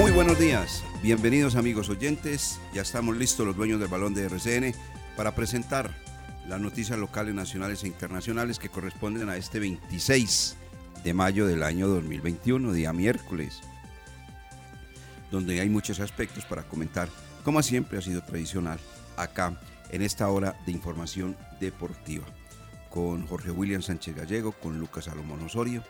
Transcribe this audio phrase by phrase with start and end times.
[0.00, 2.58] Muy buenos días, bienvenidos amigos oyentes.
[2.72, 4.74] Ya estamos listos los dueños del balón de RCN
[5.14, 5.94] para presentar
[6.48, 10.56] las noticias locales, nacionales e internacionales que corresponden a este 26
[11.04, 13.60] de mayo del año 2021, día miércoles,
[15.30, 17.10] donde hay muchos aspectos para comentar,
[17.44, 18.80] como siempre ha sido tradicional
[19.18, 22.24] acá en esta hora de información deportiva,
[22.88, 25.84] con Jorge William Sánchez Gallego, con Lucas Salomón Osorio,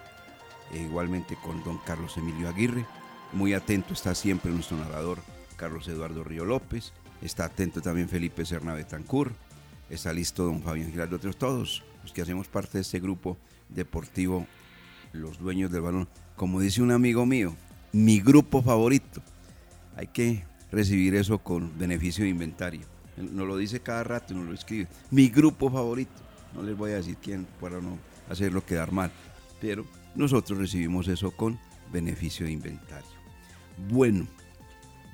[0.73, 2.85] e igualmente con don Carlos Emilio Aguirre.
[3.33, 5.19] Muy atento está siempre nuestro narrador
[5.57, 6.93] Carlos Eduardo Río López,
[7.23, 9.33] está atento también Felipe Serna Betancur,
[9.89, 13.37] está listo don Fabián Giraldo, otros todos los que hacemos parte de este grupo
[13.69, 14.47] deportivo,
[15.13, 16.09] los dueños del balón.
[16.35, 17.55] Como dice un amigo mío,
[17.93, 19.23] mi grupo favorito.
[19.97, 22.83] Hay que recibir eso con beneficio de inventario.
[23.17, 24.89] Nos lo dice cada rato, nos lo escribe.
[25.11, 26.13] Mi grupo favorito.
[26.55, 29.13] No les voy a decir quién para no hacerlo quedar mal.
[29.61, 29.85] Pero
[30.15, 31.59] nosotros recibimos eso con
[31.93, 33.20] beneficio de inventario.
[33.89, 34.27] Bueno,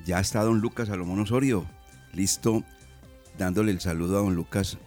[0.05, 1.65] ya está don Lucas Salomón Osorio,
[2.13, 2.63] listo,
[3.37, 4.77] dándole el saludo a don Lucas.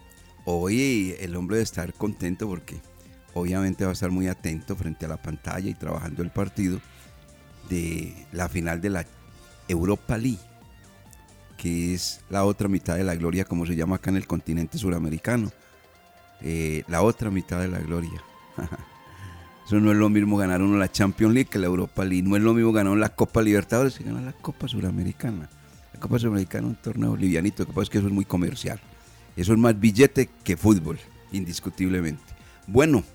[0.45, 2.79] Hoy el hombre debe estar contento porque
[3.33, 6.79] obviamente va a estar muy atento frente a la pantalla y trabajando el partido
[7.69, 9.05] de la final de la
[9.67, 10.39] Europa League,
[11.57, 14.77] que es la otra mitad de la gloria, como se llama acá en el continente
[14.77, 15.51] suramericano.
[16.41, 18.21] Eh, la otra mitad de la gloria.
[19.71, 22.27] Eso no es lo mismo ganar uno la Champions League que la Europa League.
[22.27, 25.49] No es lo mismo ganar la Copa Libertadores que ganar la Copa Suramericana.
[25.93, 28.25] La Copa Suramericana es un torneo livianito, lo que pasa es que eso es muy
[28.25, 28.81] comercial.
[29.37, 30.99] Eso es más billete que fútbol,
[31.31, 32.21] indiscutiblemente.
[32.67, 33.05] Bueno,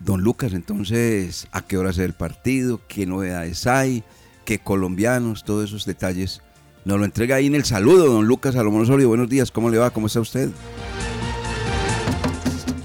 [0.00, 2.82] don Lucas, entonces, ¿a qué hora es el partido?
[2.86, 4.04] ¿Qué novedades hay?
[4.44, 5.44] ¿Qué colombianos?
[5.44, 6.42] Todos esos detalles.
[6.84, 9.08] Nos lo entrega ahí en el saludo, don Lucas Salomón Osorio.
[9.08, 9.88] Buenos días, ¿cómo le va?
[9.88, 10.50] ¿Cómo está usted?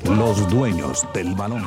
[0.06, 1.66] Los dueños del balón.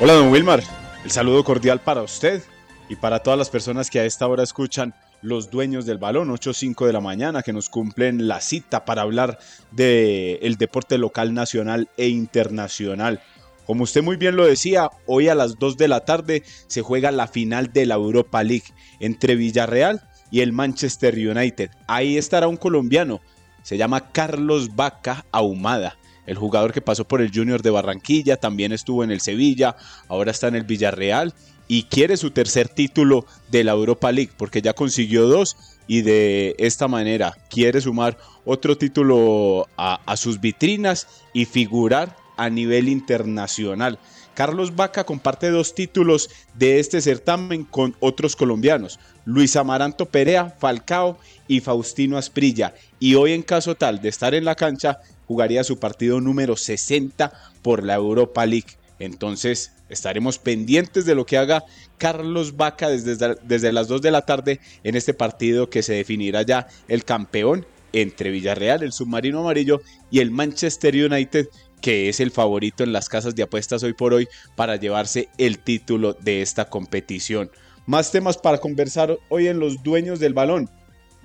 [0.00, 0.62] Hola, don Wilmar.
[1.04, 2.42] El saludo cordial para usted
[2.90, 4.92] y para todas las personas que a esta hora escuchan
[5.22, 9.38] los dueños del balón, 8.05 de la mañana, que nos cumplen la cita para hablar
[9.70, 13.22] del el deporte local, nacional e internacional.
[13.66, 17.10] Como usted muy bien lo decía, hoy a las 2 de la tarde se juega
[17.10, 21.70] la final de la Europa League entre Villarreal y el Manchester United.
[21.86, 23.20] Ahí estará un colombiano,
[23.62, 28.72] se llama Carlos Vaca Ahumada el jugador que pasó por el Junior de Barranquilla, también
[28.72, 29.76] estuvo en el Sevilla,
[30.08, 31.34] ahora está en el Villarreal
[31.68, 35.56] y quiere su tercer título de la Europa League porque ya consiguió dos
[35.86, 42.50] y de esta manera quiere sumar otro título a, a sus vitrinas y figurar a
[42.50, 43.98] nivel internacional.
[44.34, 51.18] Carlos Vaca comparte dos títulos de este certamen con otros colombianos, Luis Amaranto Perea, Falcao
[51.46, 52.74] y Faustino Asprilla.
[52.98, 57.32] Y hoy en caso tal de estar en la cancha, jugaría su partido número 60
[57.62, 58.76] por la Europa League.
[58.98, 61.64] Entonces estaremos pendientes de lo que haga
[61.98, 66.42] Carlos Vaca desde, desde las 2 de la tarde en este partido que se definirá
[66.42, 71.48] ya el campeón entre Villarreal, el submarino amarillo, y el Manchester United,
[71.84, 74.26] que es el favorito en las casas de apuestas hoy por hoy
[74.56, 77.50] para llevarse el título de esta competición.
[77.84, 80.70] Más temas para conversar hoy en los dueños del balón.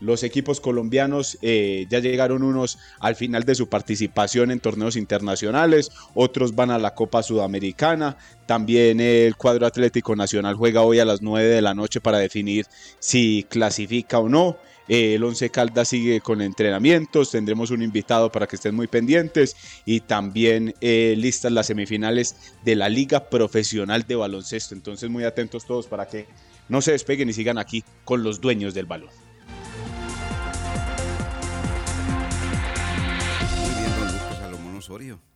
[0.02, 5.92] los equipos colombianos eh, ya llegaron unos al final de su participación en torneos internacionales,
[6.14, 11.22] otros van a la Copa Sudamericana, también el cuadro Atlético Nacional juega hoy a las
[11.22, 12.66] 9 de la noche para definir
[13.00, 14.58] si clasifica o no.
[14.90, 19.56] Eh, el Once Caldas sigue con entrenamientos, tendremos un invitado para que estén muy pendientes
[19.86, 24.76] y también eh, listas las semifinales de la Liga Profesional de Baloncesto.
[24.76, 26.26] Entonces muy atentos todos para que
[26.68, 29.10] no se despeguen y sigan aquí con los dueños del balón.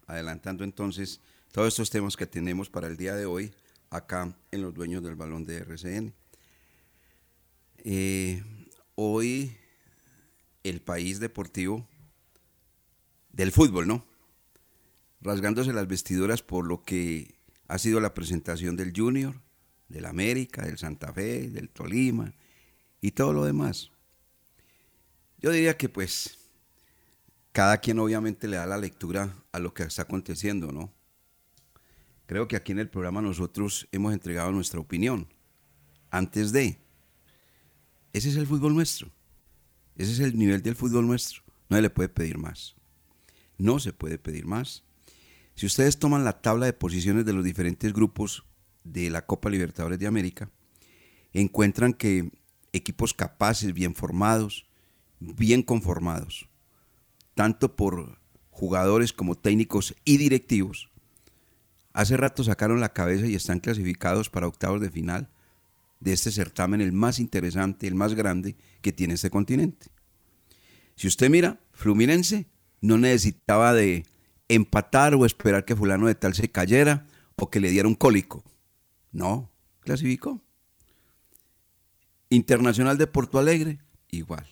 [0.07, 1.19] adelantando entonces
[1.51, 3.53] todos estos temas que tenemos para el día de hoy
[3.89, 6.13] acá en los dueños del balón de RCN.
[7.85, 8.44] Eh,
[8.95, 9.56] hoy
[10.63, 11.88] el país deportivo
[13.31, 14.06] del fútbol, ¿no?
[15.22, 17.36] Rasgándose las vestiduras por lo que
[17.68, 19.42] ha sido la presentación del Junior,
[19.90, 22.34] del América, del Santa Fe, del Tolima
[23.01, 23.92] y todo lo demás.
[25.39, 26.38] Yo diría que pues
[27.51, 30.92] cada quien obviamente le da la lectura a lo que está aconteciendo, ¿no?
[32.25, 35.28] Creo que aquí en el programa nosotros hemos entregado nuestra opinión
[36.10, 36.82] antes de.
[38.13, 39.12] Ese es el fútbol nuestro.
[39.95, 41.42] Ese es el nivel del fútbol nuestro.
[41.69, 42.75] No se le puede pedir más.
[43.57, 44.83] No se puede pedir más.
[45.56, 48.44] Si ustedes toman la tabla de posiciones de los diferentes grupos
[48.83, 50.51] de la Copa Libertadores de América,
[51.31, 52.31] encuentran que
[52.71, 54.65] equipos capaces, bien formados,
[55.19, 56.50] bien conformados,
[57.33, 58.19] tanto por
[58.50, 60.89] jugadores como técnicos y directivos,
[61.94, 65.30] hace rato sacaron la cabeza y están clasificados para octavos de final
[66.03, 69.88] de este certamen, el más interesante, el más grande que tiene este continente.
[70.95, 72.50] Si usted mira, Fluminense
[72.81, 74.05] no necesitaba de
[74.50, 77.07] empatar o esperar que fulano de tal se cayera
[77.38, 78.44] o que le diera un cólico.
[79.13, 80.44] No, clasificó.
[82.29, 83.79] Internacional de Porto Alegre,
[84.11, 84.45] igual.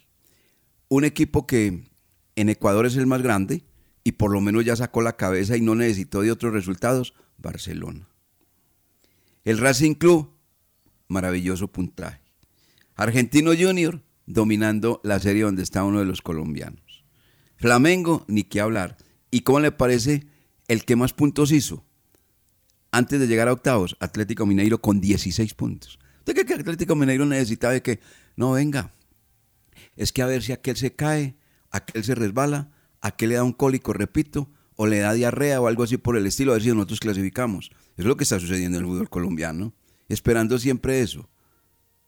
[0.88, 1.84] Un equipo que
[2.36, 3.66] en Ecuador es el más grande
[4.06, 8.08] y por lo menos ya sacó la cabeza y no necesitó de otros resultados, Barcelona.
[9.44, 10.32] El Racing Club,
[11.12, 12.22] maravilloso puntaje.
[12.96, 17.04] Argentino Junior, dominando la serie donde está uno de los colombianos.
[17.58, 18.98] Flamengo, ni qué hablar.
[19.30, 20.26] ¿Y cómo le parece
[20.68, 21.86] el que más puntos hizo?
[22.92, 26.00] Antes de llegar a octavos, Atlético Mineiro con 16 puntos.
[26.20, 28.00] ¿Usted cree que Atlético Mineiro necesitaba de que,
[28.36, 28.94] no, venga,
[29.96, 31.36] es que a ver si aquel se cae,
[31.70, 35.84] aquel se resbala, aquel le da un cólico, repito, o le da diarrea o algo
[35.84, 37.70] así por el estilo, a ver si nosotros clasificamos.
[37.72, 39.74] Eso es lo que está sucediendo en el fútbol colombiano,
[40.12, 41.30] esperando siempre eso.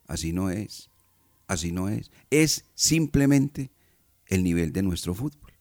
[0.08, 0.90] Así no es,
[1.48, 2.12] así no es.
[2.30, 3.72] Es simplemente
[4.28, 5.54] el nivel de nuestro fútbol.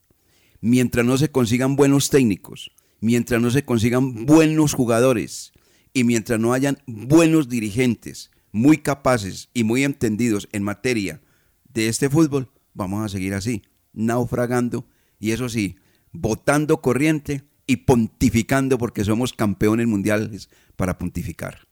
[0.61, 5.51] Mientras no se consigan buenos técnicos, mientras no se consigan buenos jugadores
[5.93, 11.21] y mientras no hayan buenos dirigentes muy capaces y muy entendidos en materia
[11.73, 13.63] de este fútbol, vamos a seguir así
[13.93, 14.87] naufragando
[15.19, 15.77] y eso sí,
[16.11, 21.67] botando corriente y pontificando porque somos campeones mundiales para pontificar.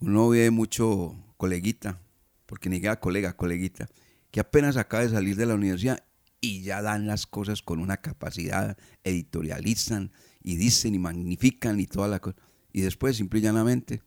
[0.00, 2.00] Uno ve mucho coleguita,
[2.46, 3.88] porque ni queda colega, coleguita,
[4.30, 6.04] que apenas acaba de salir de la universidad
[6.40, 10.12] y ya dan las cosas con una capacidad, editorializan
[10.42, 12.36] y dicen y magnifican y toda la cosa.
[12.72, 14.02] Y después, simple y llanamente,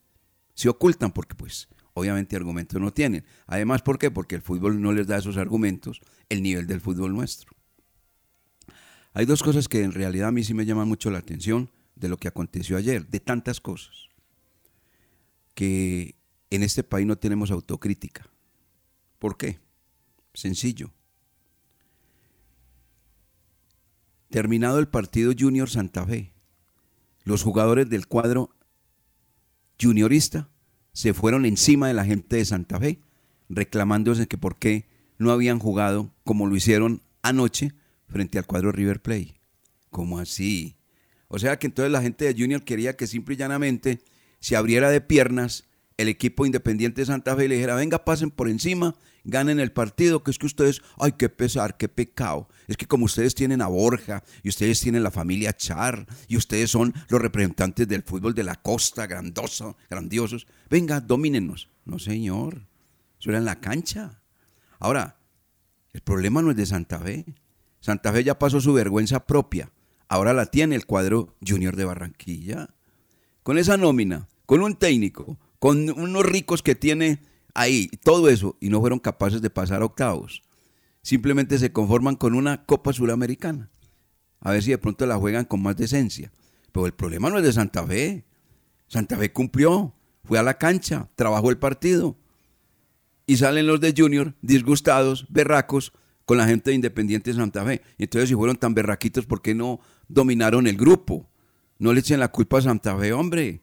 [0.55, 3.25] se ocultan porque pues obviamente argumentos no tienen.
[3.45, 4.09] Además, ¿por qué?
[4.09, 7.51] Porque el fútbol no les da esos argumentos el nivel del fútbol nuestro.
[9.13, 12.09] Hay dos cosas que en realidad a mí sí me llaman mucho la atención de
[12.09, 14.09] lo que aconteció ayer, de tantas cosas,
[15.53, 16.15] que
[16.49, 18.29] en este país no tenemos autocrítica.
[19.19, 19.59] ¿Por qué?
[20.33, 20.91] Sencillo.
[24.29, 26.33] Terminado el partido Junior Santa Fe,
[27.23, 28.49] los jugadores del cuadro
[29.81, 30.49] juniorista
[30.91, 32.99] se fueron encima de la gente de Santa Fe,
[33.49, 37.73] reclamándose que por qué no habían jugado como lo hicieron anoche
[38.07, 39.33] frente al cuadro River Play.
[39.89, 40.75] ¿Cómo así?
[41.27, 44.01] O sea que entonces la gente de Junior quería que simple y llanamente
[44.43, 45.63] se abriera de piernas
[45.95, 49.71] el equipo independiente de Santa Fe y le dijera, venga, pasen por encima, ganen el
[49.71, 52.49] partido, que es que ustedes, ay, qué pesar, qué pecado.
[52.67, 56.69] Es que como ustedes tienen a Borja y ustedes tienen la familia Char y ustedes
[56.69, 61.69] son los representantes del fútbol de la costa, grandoso, grandiosos, venga, domínenos.
[61.85, 62.67] No, señor,
[63.17, 64.19] eso era en la cancha.
[64.77, 65.21] Ahora,
[65.93, 67.23] el problema no es de Santa Fe.
[67.79, 69.71] Santa Fe ya pasó su vergüenza propia.
[70.09, 72.75] Ahora la tiene el cuadro Junior de Barranquilla.
[73.43, 77.23] Con esa nómina, con un técnico, con unos ricos que tiene
[77.55, 80.43] ahí, todo eso, y no fueron capaces de pasar octavos.
[81.01, 83.71] Simplemente se conforman con una Copa Suramericana.
[84.41, 86.31] A ver si de pronto la juegan con más decencia.
[86.71, 88.25] Pero el problema no es de Santa Fe.
[88.87, 92.15] Santa Fe cumplió, fue a la cancha, trabajó el partido.
[93.25, 95.93] Y salen los de Junior disgustados, berracos,
[96.25, 97.81] con la gente de Independiente de Santa Fe.
[97.97, 101.27] Y entonces si fueron tan berraquitos, ¿por qué no dominaron el grupo?
[101.79, 103.62] No le echen la culpa a Santa Fe, hombre.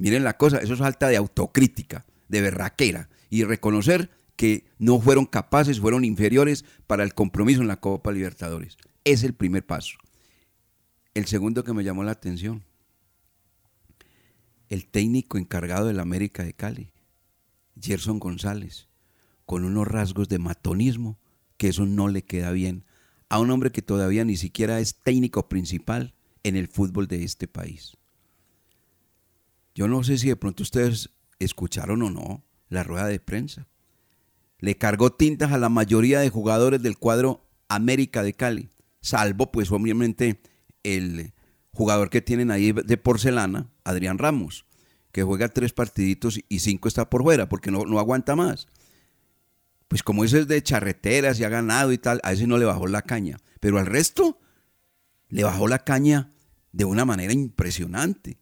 [0.00, 3.10] Miren la cosa, eso es falta de autocrítica, de berraquera.
[3.28, 8.78] Y reconocer que no fueron capaces, fueron inferiores para el compromiso en la Copa Libertadores.
[9.04, 9.98] Es el primer paso.
[11.12, 12.64] El segundo que me llamó la atención,
[14.70, 16.92] el técnico encargado del América de Cali,
[17.78, 18.88] Gerson González,
[19.44, 21.18] con unos rasgos de matonismo
[21.58, 22.86] que eso no le queda bien
[23.28, 27.48] a un hombre que todavía ni siquiera es técnico principal en el fútbol de este
[27.48, 27.98] país.
[29.74, 33.66] Yo no sé si de pronto ustedes escucharon o no la rueda de prensa.
[34.58, 39.70] Le cargó tintas a la mayoría de jugadores del cuadro América de Cali, salvo pues
[39.70, 40.40] obviamente
[40.82, 41.32] el
[41.72, 44.66] jugador que tienen ahí de porcelana, Adrián Ramos,
[45.12, 48.68] que juega tres partiditos y cinco está por fuera porque no, aguanta más.
[49.88, 52.64] Pues como ese es de charreteras y ha ganado y tal, a ese no le
[52.64, 53.38] bajó la caña.
[53.58, 54.38] Pero al resto
[55.28, 56.32] le bajó la caña
[56.70, 58.38] de una manera impresionante.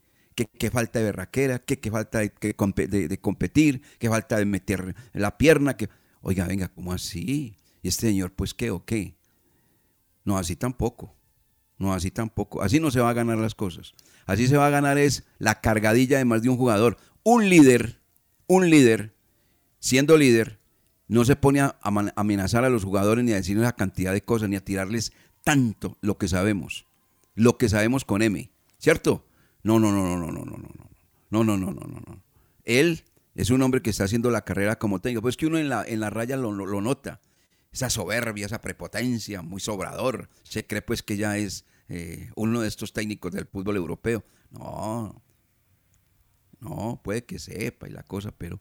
[0.47, 5.76] Qué, falta de berraquera, qué, falta de, competir, qué falta de meter la pierna.
[5.76, 5.88] Que...
[6.21, 7.57] Oiga, venga, ¿cómo así?
[7.83, 9.16] ¿Y este señor, pues qué o qué?
[10.25, 11.16] No, así tampoco.
[11.76, 12.62] No, así tampoco.
[12.62, 13.95] Así no se va a ganar las cosas.
[14.26, 16.99] Así se va a ganar es la cargadilla de más de un jugador.
[17.25, 18.00] Un líder,
[18.47, 19.14] un líder,
[19.80, 20.61] siendo líder,
[21.09, 21.76] no se pone a
[22.14, 25.99] amenazar a los jugadores ni a decirles la cantidad de cosas, ni a tirarles tanto
[26.00, 26.87] lo que sabemos.
[27.35, 28.50] Lo que sabemos con M.
[28.78, 29.25] ¿Cierto?
[29.62, 30.88] No, no, no, no, no, no, no, no.
[31.30, 32.22] No, no, no, no, no, no.
[32.64, 35.22] Él es un hombre que está haciendo la carrera como técnico.
[35.22, 37.20] Pues que uno en la, en la raya lo, lo nota.
[37.70, 40.28] Esa soberbia, esa prepotencia, muy sobrador.
[40.42, 44.24] Se cree pues que ya es eh, uno de estos técnicos del fútbol europeo.
[44.50, 45.22] No,
[46.60, 48.60] no, puede que sepa y la cosa, pero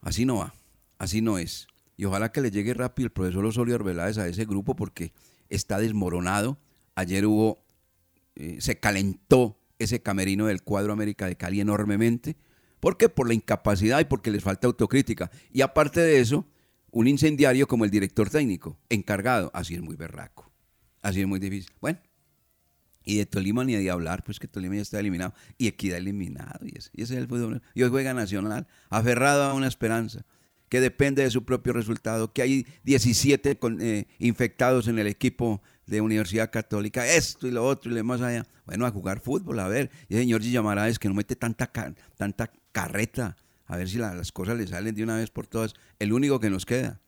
[0.00, 0.54] así no va,
[0.98, 1.66] así no es.
[1.96, 5.12] Y ojalá que le llegue rápido el profesor Osorio Arbeláez a ese grupo porque
[5.48, 6.58] está desmoronado.
[6.94, 7.64] Ayer hubo,
[8.38, 12.36] eh, se calentó ese camerino del cuadro América de Cali enormemente.
[12.78, 13.08] ¿Por qué?
[13.08, 15.30] Por la incapacidad y porque les falta autocrítica.
[15.52, 16.46] Y aparte de eso,
[16.92, 20.52] un incendiario como el director técnico, encargado, así es muy berraco.
[21.02, 21.72] Así es muy difícil.
[21.80, 21.98] Bueno,
[23.04, 26.64] y de Tolima ni de hablar, pues que Tolima ya está eliminado y Equidad eliminado.
[26.64, 27.60] Y ese, es el fútbol.
[27.74, 30.24] Y hoy juega Nacional, aferrado a una esperanza
[30.68, 36.00] que depende de su propio resultado, que hay 17 eh, infectados en el equipo de
[36.00, 38.46] Universidad Católica, esto y lo otro y lo más allá.
[38.66, 39.90] Bueno, a jugar fútbol, a ver.
[40.08, 41.70] Y el señor llamará es que no mete tanta,
[42.16, 45.74] tanta carreta, a ver si las cosas le salen de una vez por todas.
[45.98, 47.00] El único que nos queda.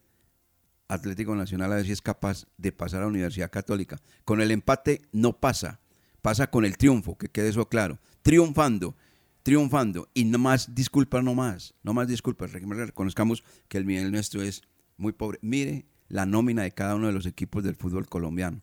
[0.88, 3.98] Atlético Nacional a ver si es capaz de pasar a Universidad Católica.
[4.24, 5.80] Con el empate no pasa,
[6.20, 7.98] pasa con el triunfo, que quede eso claro.
[8.22, 8.96] Triunfando,
[9.42, 10.08] triunfando.
[10.14, 12.52] Y no más disculpas, no más, no más disculpas.
[12.52, 14.62] Reconozcamos que el nivel nuestro es
[14.96, 15.38] muy pobre.
[15.42, 18.62] Mire la nómina de cada uno de los equipos del fútbol colombiano.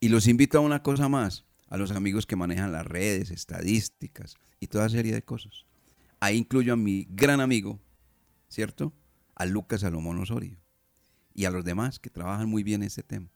[0.00, 4.36] Y los invito a una cosa más, a los amigos que manejan las redes, estadísticas
[4.60, 5.66] y toda serie de cosas.
[6.20, 7.80] Ahí incluyo a mi gran amigo,
[8.48, 8.92] ¿cierto?
[9.34, 10.58] A Lucas Salomón Osorio
[11.34, 13.28] y a los demás que trabajan muy bien este tema.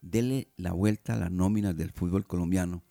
[0.00, 2.82] Dele la vuelta a las nóminas del fútbol colombiano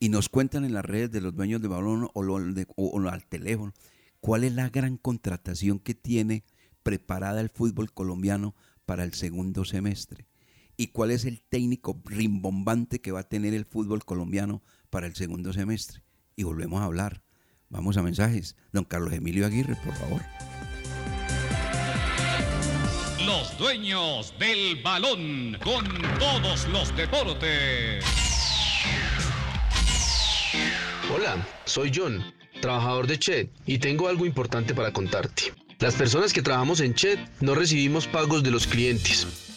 [0.00, 3.72] y nos cuentan en las redes de los dueños de balón o, al teléfono
[4.20, 6.44] cuál es la gran contratación que tiene
[6.82, 10.26] preparada el fútbol colombiano para el segundo semestre
[10.76, 15.16] y cuál es el técnico rimbombante que va a tener el fútbol colombiano para el
[15.16, 16.02] segundo semestre.
[16.36, 17.24] Y volvemos a hablar.
[17.68, 18.54] Vamos a mensajes.
[18.72, 20.22] Don Carlos Emilio Aguirre, por favor.
[23.26, 25.84] Los dueños del balón con
[26.20, 28.04] todos los deportes.
[31.10, 32.22] Hola, soy John,
[32.60, 35.54] trabajador de Chet, y tengo algo importante para contarte.
[35.78, 39.47] Las personas que trabajamos en Chet no recibimos pagos de los clientes.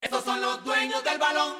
[0.00, 1.56] Estos son los dueños del balón.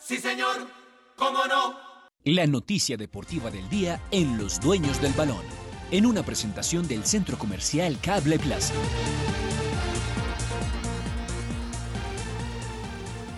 [0.00, 0.68] Sí, señor.
[1.14, 1.78] ¿Cómo no?
[2.24, 5.44] La noticia deportiva del día en Los Dueños del Balón,
[5.92, 8.74] en una presentación del Centro Comercial Cable Plaza.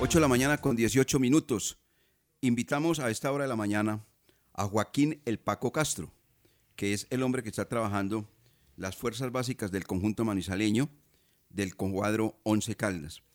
[0.01, 1.79] 8 de la mañana con 18 minutos.
[2.41, 4.07] Invitamos a esta hora de la mañana
[4.55, 6.15] a Joaquín El Paco Castro,
[6.77, 8.27] que es el hombre que está trabajando
[8.77, 10.89] las fuerzas básicas del conjunto manizaleño
[11.51, 13.26] del cuadro 11 Caldas.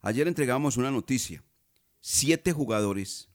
[0.00, 1.42] Ayer entregamos una noticia.
[2.00, 3.28] Siete jugadores,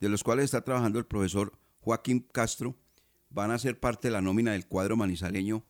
[0.00, 2.76] de los cuales está trabajando el profesor Joaquín Castro,
[3.30, 5.64] van a ser parte de la nómina del cuadro manizaleño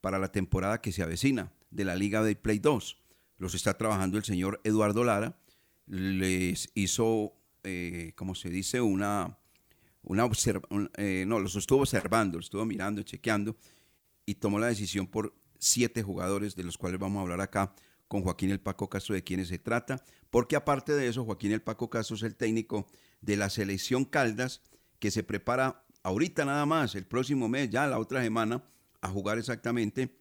[0.00, 3.02] para la temporada que se avecina de la Liga de Play 2.
[3.38, 5.38] Los está trabajando el señor Eduardo Lara.
[5.86, 7.34] Les hizo,
[7.64, 9.38] eh, como se dice, una,
[10.02, 13.56] una observa, eh, no, los estuvo observando, los estuvo mirando, chequeando
[14.24, 17.74] y tomó la decisión por siete jugadores de los cuales vamos a hablar acá
[18.08, 21.62] con Joaquín El Paco Castro de quienes se trata, porque aparte de eso, Joaquín El
[21.62, 22.86] Paco Castro es el técnico
[23.20, 24.62] de la selección Caldas
[24.98, 28.62] que se prepara ahorita nada más, el próximo mes, ya la otra semana,
[29.00, 30.16] a jugar exactamente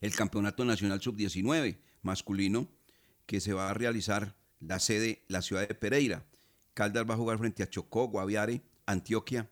[0.00, 2.68] el Campeonato Nacional Sub-19 masculino
[3.26, 6.26] que se va a realizar la sede, la ciudad de Pereira.
[6.74, 9.50] Caldas va a jugar frente a Chocó, Guaviare, Antioquia.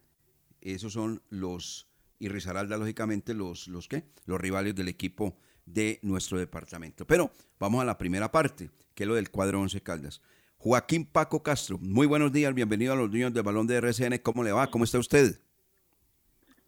[0.60, 4.04] Esos son los, y Risaralda, lógicamente, los, los, ¿qué?
[4.24, 7.06] los rivales del equipo de nuestro departamento.
[7.06, 10.20] Pero vamos a la primera parte, que es lo del cuadro 11 Caldas.
[10.58, 14.18] Joaquín Paco Castro, muy buenos días, bienvenido a los niños del balón de RCN.
[14.22, 14.66] ¿Cómo le va?
[14.66, 15.40] ¿Cómo está usted?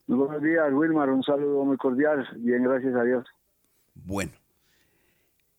[0.06, 1.10] Muy buenos días, Wilmar.
[1.10, 2.26] Un saludo muy cordial.
[2.38, 3.26] Bien, gracias a Dios.
[3.94, 4.32] Bueno,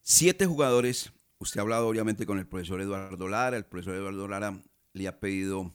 [0.02, 1.14] siete jugadores.
[1.40, 3.58] Usted ha hablado obviamente con el profesor Eduardo Lara.
[3.58, 4.54] El profesor Eduardo Lara
[4.94, 5.74] le ha pedido,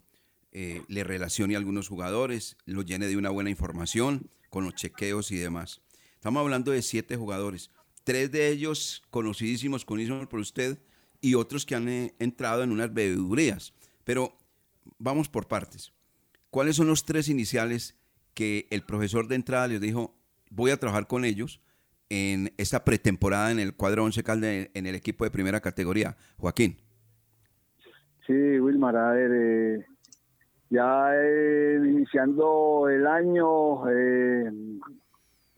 [0.52, 5.30] eh, le relacione a algunos jugadores, lo llene de una buena información con los chequeos
[5.30, 5.82] y demás.
[6.18, 7.70] Estamos hablando de siete jugadores,
[8.02, 10.80] tres de ellos conocidísimos, conocidos por usted,
[11.20, 13.72] y otros que han eh, entrado en unas bebedurías.
[14.02, 14.32] Pero
[14.98, 15.92] vamos por partes.
[16.50, 17.96] ¿Cuáles son los tres iniciales
[18.34, 20.18] que el profesor de entrada les dijo,
[20.50, 21.60] voy a trabajar con ellos
[22.08, 26.16] en esta pretemporada en el cuadro 11 Calde en el equipo de primera categoría?
[26.36, 26.78] Joaquín.
[28.26, 29.86] Sí, Wilmar, a ver, eh,
[30.68, 33.86] ya eh, iniciando el año,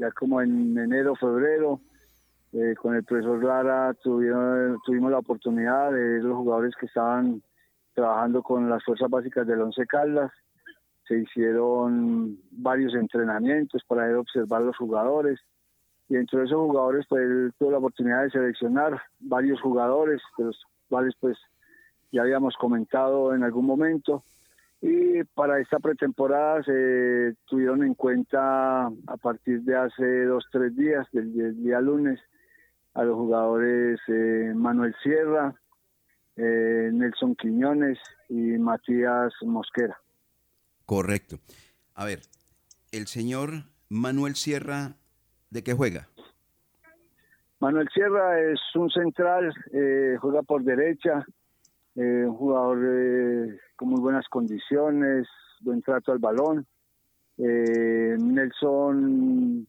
[0.01, 1.79] ya como en enero, febrero,
[2.53, 7.43] eh, con el profesor Lara tuvieron, tuvimos la oportunidad de ver los jugadores que estaban
[7.95, 10.33] trabajando con las fuerzas básicas del Once Caldas.
[11.07, 15.39] Se hicieron varios entrenamientos para ver observar los jugadores.
[16.09, 20.65] Y entre esos jugadores, pues él tuvo la oportunidad de seleccionar varios jugadores, de los
[20.89, 21.37] cuales pues
[22.11, 24.25] ya habíamos comentado en algún momento.
[24.83, 31.07] Y para esta pretemporada se tuvieron en cuenta a partir de hace dos, tres días,
[31.13, 32.19] del, día lunes,
[32.95, 35.55] a los jugadores eh, Manuel Sierra,
[36.37, 40.01] eh, Nelson Quiñones y Matías Mosquera.
[40.87, 41.37] Correcto.
[41.95, 42.21] A ver,
[42.91, 44.97] el señor Manuel Sierra,
[45.51, 46.09] ¿de qué juega?
[47.61, 51.27] Manuel Sierra es un central, eh, juega por derecha,
[51.95, 55.27] un jugador con muy buenas condiciones,
[55.61, 56.67] buen trato al balón.
[57.39, 59.67] Eh, Nelson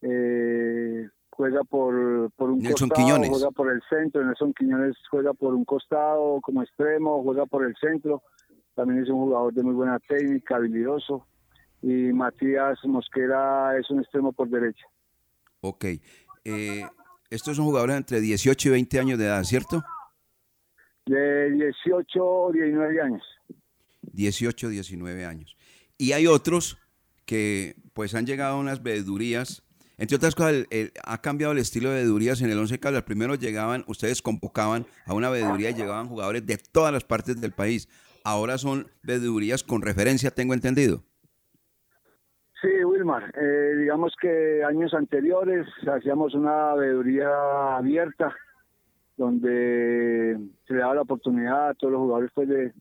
[0.00, 4.24] eh, juega por, por un costado, juega por el centro.
[4.24, 8.22] Nelson Quiñones juega por un costado como extremo, juega por el centro.
[8.74, 11.26] también es un jugador de muy buena técnica, habilidoso.
[11.80, 14.86] Y Matías Mosquera es un extremo por derecha.
[15.60, 15.84] Ok.
[16.44, 16.82] Eh,
[17.30, 19.82] estos son jugadores entre 18 y 20 años de edad, ¿cierto?
[21.06, 23.22] De 18 o 19 años.
[24.02, 25.56] 18, 19 años.
[25.98, 26.78] Y hay otros
[27.26, 29.62] que pues han llegado a unas veedurías.
[29.98, 30.66] Entre otras cosas,
[31.04, 33.04] ha cambiado el estilo de veedurías en el 11 Caldas.
[33.04, 37.52] Primero llegaban, ustedes convocaban a una veeduría y llegaban jugadores de todas las partes del
[37.52, 37.88] país.
[38.24, 41.04] Ahora son veedurías con referencia, tengo entendido.
[42.60, 43.32] Sí, Wilmar.
[43.36, 48.34] Eh, digamos que años anteriores hacíamos una veeduría abierta
[49.16, 52.72] donde se le daba la oportunidad a todos los jugadores pues, de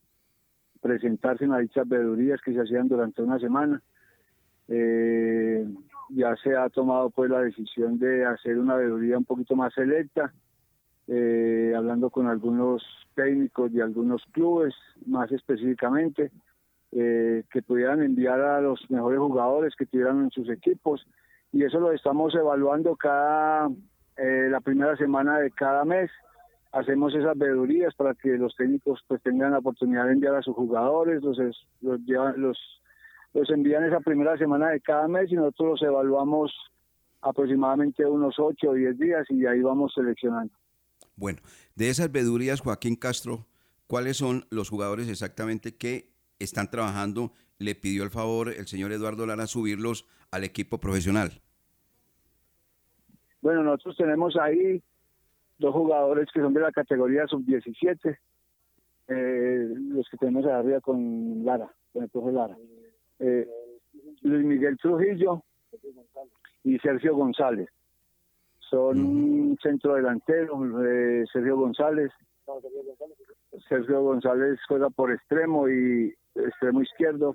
[0.82, 3.82] presentarse en las dichas veedurías que se hacían durante una semana.
[4.68, 5.68] Eh,
[6.10, 10.34] ya se ha tomado pues la decisión de hacer una veeduría un poquito más selecta,
[11.08, 12.84] eh, hablando con algunos
[13.16, 14.74] técnicos de algunos clubes
[15.06, 16.32] más específicamente,
[16.92, 21.06] eh, que pudieran enviar a los mejores jugadores que tuvieran en sus equipos
[21.54, 23.70] y eso lo estamos evaluando cada
[24.24, 26.10] la primera semana de cada mes
[26.72, 30.56] hacemos esas veedurías para que los técnicos pues tengan la oportunidad de enviar a sus
[30.56, 31.38] jugadores los
[31.82, 32.00] los,
[32.38, 32.58] los
[33.34, 36.52] los envían esa primera semana de cada mes y nosotros los evaluamos
[37.22, 40.54] aproximadamente unos 8 o 10 días y ahí vamos seleccionando.
[41.16, 41.40] Bueno,
[41.76, 43.48] de esas vedurías, Joaquín Castro,
[43.88, 47.32] ¿cuáles son los jugadores exactamente que están trabajando?
[47.58, 51.42] Le pidió el favor el señor Eduardo Lara subirlos al equipo profesional.
[53.42, 54.82] Bueno, nosotros tenemos ahí
[55.58, 58.18] dos jugadores que son de la categoría sub-17,
[59.08, 62.56] eh, los que tenemos arriba con Lara, con el profe Lara
[63.22, 63.48] eh,
[64.24, 65.44] Luis Miguel Trujillo
[66.64, 67.70] y Sergio González.
[68.60, 72.12] Son un centro delantero, eh, Sergio González.
[73.68, 77.34] Sergio González juega por extremo y extremo izquierdo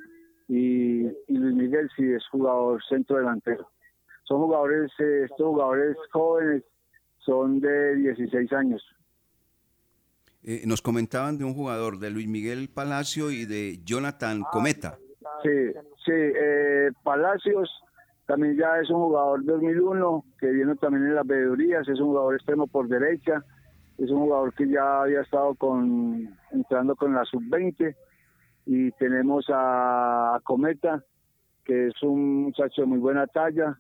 [0.49, 3.69] y, Luis Miguel sí es jugador centro delantero.
[4.27, 6.65] Son jugadores, eh, estos jugadores jóvenes
[7.19, 8.83] son de 16 años.
[10.43, 14.99] Eh, nos comentaban de un jugador de Luis Miguel Palacio y de Jonathan Cometa.
[15.43, 15.73] Sí,
[16.05, 17.69] sí, eh, Palacios
[18.27, 22.35] también ya es un jugador 2001 que viene también en las veedurías, es un jugador
[22.35, 23.45] extremo por derecha,
[23.99, 27.95] es un jugador que ya había estado con entrando con la sub-20
[28.67, 31.05] y tenemos a Cometa
[31.65, 33.77] que es un muchacho de muy buena talla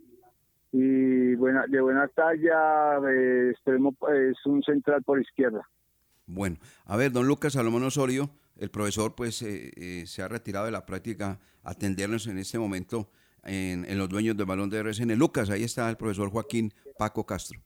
[0.79, 2.99] y buena de buena talla,
[3.51, 5.67] extremo es un central por izquierda.
[6.27, 10.67] Bueno, a ver, don Lucas Salomón Osorio, el profesor pues eh, eh, se ha retirado
[10.67, 13.09] de la práctica atendernos en este momento
[13.43, 15.15] en, los dueños del balón de RSN.
[15.15, 17.59] Lucas, ahí está el profesor Joaquín Paco Castro.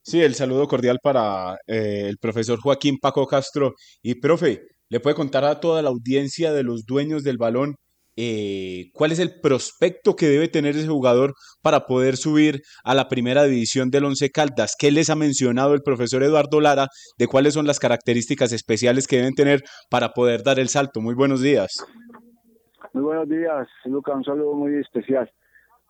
[0.00, 3.74] Sí, el saludo cordial para eh, el profesor Joaquín Paco Castro.
[4.00, 7.76] Y profe, ¿le puede contar a toda la audiencia de los dueños del balón
[8.20, 13.06] eh, cuál es el prospecto que debe tener ese jugador para poder subir a la
[13.06, 14.74] primera división del Once Caldas.
[14.76, 19.18] ¿Qué les ha mencionado el profesor Eduardo Lara de cuáles son las características especiales que
[19.18, 21.00] deben tener para poder dar el salto?
[21.00, 21.70] Muy buenos días.
[22.92, 25.30] Muy buenos días, Luca, un saludo muy especial.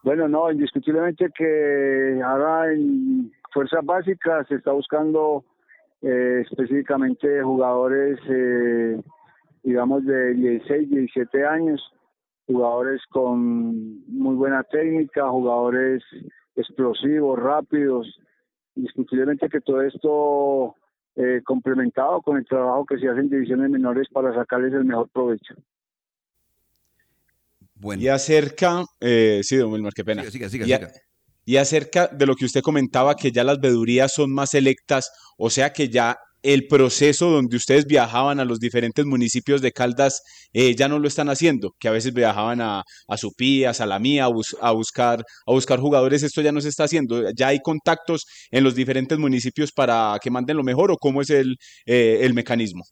[0.03, 5.47] Bueno, no, indiscutiblemente que ahora en Fuerzas Básicas se está buscando
[6.03, 9.01] eh, específicamente jugadores, eh,
[9.63, 11.81] digamos, de 16, 17 años,
[12.49, 16.03] jugadores con muy buena técnica, jugadores
[16.57, 18.09] explosivos, rápidos,
[18.75, 20.75] indiscutiblemente que todo esto
[21.15, 25.11] eh, complementado con el trabajo que se hace en divisiones menores para sacarles el mejor
[25.11, 25.55] provecho.
[27.75, 28.03] Bueno.
[28.03, 30.25] Y acerca, eh, sí, don Wilmar, qué pena.
[31.45, 35.51] y, acerca de lo que usted comentaba, que ya las vedurías son más selectas, o
[35.51, 40.23] sea que ya el proceso donde ustedes viajaban a los diferentes municipios de Caldas
[40.53, 43.99] eh, ya no lo están haciendo, que a veces viajaban a, a Supías, a la
[43.99, 48.27] mía, a, buscar, a buscar jugadores, esto ya no se está haciendo, ya hay contactos
[48.51, 52.35] en los diferentes municipios para que manden lo mejor o cómo es el, eh, el
[52.35, 52.85] mecanismo.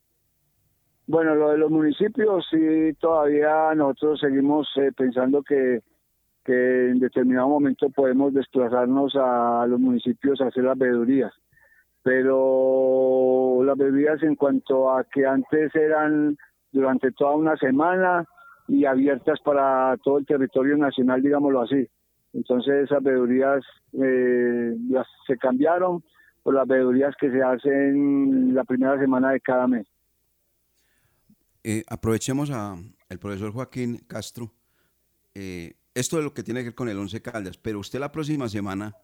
[1.06, 5.80] Bueno, lo de los municipios sí todavía nosotros seguimos eh, pensando que,
[6.44, 11.32] que en determinado momento podemos desplazarnos a los municipios a hacer las veedurías
[12.06, 16.38] pero las bebidas en cuanto a que antes eran
[16.70, 18.24] durante toda una semana
[18.68, 21.88] y abiertas para todo el territorio nacional, digámoslo así.
[22.32, 24.76] Entonces esas bebedurías eh,
[25.26, 26.04] se cambiaron
[26.44, 29.88] por las bebedurías que se hacen la primera semana de cada mes.
[31.64, 32.76] Eh, aprovechemos a
[33.08, 34.52] el profesor Joaquín Castro.
[35.34, 38.12] Eh, esto es lo que tiene que ver con el Once Caldas, pero usted la
[38.12, 38.94] próxima semana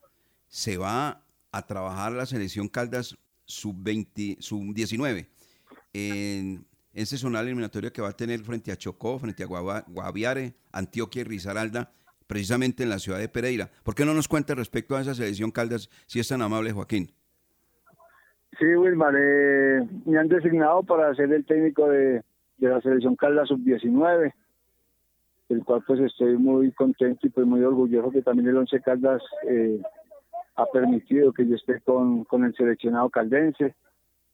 [0.46, 5.28] se va a trabajar la selección Caldas sub-20, sub-19
[5.92, 11.20] en ese zonal eliminatorio que va a tener frente a Chocó, frente a Guaviare, Antioquia
[11.20, 11.90] y Risaralda,
[12.26, 13.70] precisamente en la ciudad de Pereira.
[13.82, 17.10] ¿Por qué no nos cuenta respecto a esa selección Caldas, si es tan amable, Joaquín?
[18.58, 22.22] Sí, Wilmar, eh, me han designado para ser el técnico de,
[22.58, 24.32] la selección Caldas sub-19,
[25.48, 29.22] el cual pues estoy muy contento y pues muy orgulloso que también el Once Caldas
[29.48, 29.80] eh,
[30.56, 33.74] ha permitido que yo esté con, con el seleccionado caldense.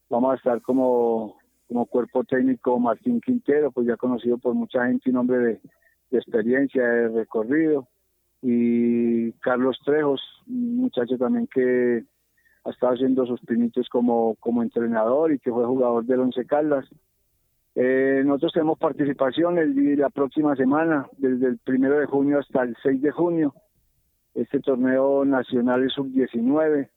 [0.09, 1.37] Vamos a estar como
[1.68, 5.61] como cuerpo técnico Martín Quintero, pues ya conocido por mucha gente y nombre de,
[6.11, 7.87] experiencia, de recorrido,
[8.40, 12.04] y Carlos Trejos, un muchacho también que
[12.64, 16.87] ha estado haciendo sus pinitos como, como entrenador y que fue jugador del Once Caldas.
[17.74, 22.74] Eh, nosotros tenemos participación el, la próxima semana, desde el primero de junio hasta el
[22.83, 23.54] 6 de junio.
[24.35, 26.88] Este torneo nacional es sub-19.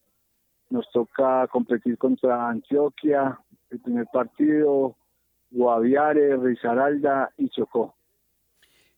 [0.70, 3.39] Nos toca competir contra Antioquia,
[3.70, 4.96] el primer partido,
[5.50, 7.96] Guaviare, Risaralda y Chocó.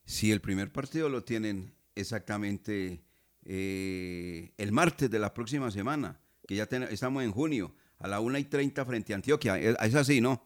[0.04, 3.00] Si el primer partido lo tienen exactamente
[3.44, 8.38] eh, el martes de la próxima semana, que ya estamos en junio, a la 1
[8.38, 9.58] y 30 frente a Antioquia.
[9.58, 10.42] Es, así, ¿no?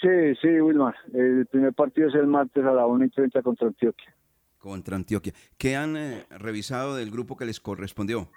[0.00, 0.94] Sí, sí, Wilmar.
[1.12, 4.14] El primer partido es el martes a la 1 y 30 contra Antioquia.
[4.60, 5.32] Contra Antioquia.
[5.58, 8.28] ¿Qué han eh, revisado del grupo que les correspondió?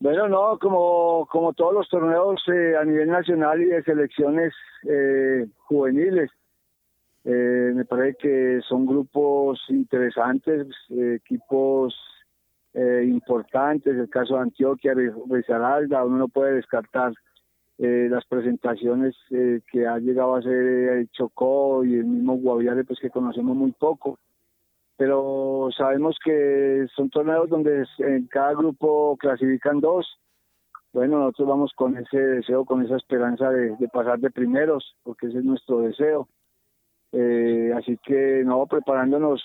[0.00, 4.54] Bueno, no, como, como todos los torneos eh, a nivel nacional y de selecciones
[4.88, 6.30] eh, juveniles,
[7.24, 11.94] eh, me parece que son grupos interesantes, equipos
[12.74, 14.94] importantes, el caso de Antioquia,
[15.28, 17.12] Risaralda, uno no puede descartar
[17.78, 23.10] las presentaciones que ha llegado a ser el Chocó y el mismo Guaviare, pues que
[23.10, 24.18] conocemos muy poco
[24.98, 30.18] pero sabemos que son torneos donde en cada grupo clasifican dos.
[30.92, 35.38] Bueno, nosotros vamos con ese deseo, con esa esperanza de, pasar de primeros, porque ese
[35.38, 36.28] es nuestro deseo.
[37.12, 39.40] Eh, así que, no, preparándonos,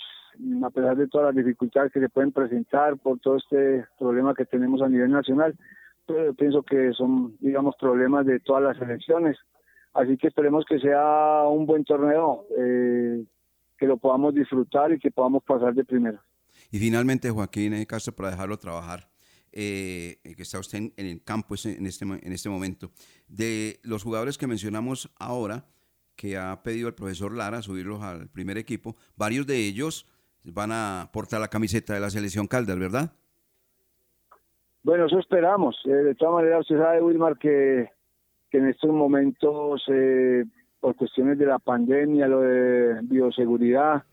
[0.63, 4.45] a pesar de todas las dificultades que se pueden presentar por todo este problema que
[4.45, 5.53] tenemos a nivel nacional,
[6.05, 9.37] pero pienso que son, digamos, problemas de todas las elecciones.
[9.93, 12.45] Así que esperemos que sea un buen torneo.
[12.57, 13.23] Eh,
[13.83, 16.21] que lo podamos disfrutar y que podamos pasar de primero.
[16.71, 19.09] Y finalmente, Joaquín eh, Castro, para dejarlo trabajar,
[19.51, 22.91] eh, que está usted en, el campo en este, en este momento,
[23.27, 25.65] de los jugadores que mencionamos ahora,
[26.15, 30.07] que ha pedido el profesor Lara subirlos al primer equipo, varios de ellos
[30.43, 33.13] van a portar la camiseta de la selección Caldas, ¿verdad?
[34.83, 35.81] Bueno, eso esperamos.
[35.85, 37.89] Eh, de todas maneras, usted sabe, Wilmar, que,
[38.51, 40.43] en estos momentos eh,
[40.79, 44.03] por cuestiones de la pandemia, lo de bioseguridad.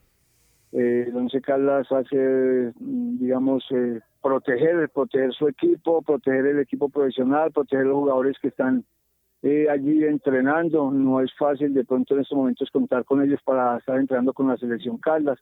[0.73, 7.87] Eh, Once Caldas hace, digamos, eh, proteger, proteger su equipo, proteger el equipo profesional, proteger
[7.87, 8.85] los jugadores que están
[9.43, 10.91] eh, allí entrenando.
[10.93, 14.47] No es fácil de pronto en estos momentos contar con ellos para estar entrenando con
[14.47, 15.41] la selección Caldas.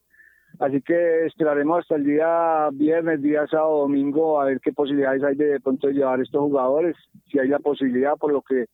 [0.58, 5.36] Así que esperaremos hasta el día viernes, día sábado, domingo, a ver qué posibilidades hay
[5.36, 6.96] de, de pronto llevar estos jugadores,
[7.30, 8.66] si hay la posibilidad, por lo que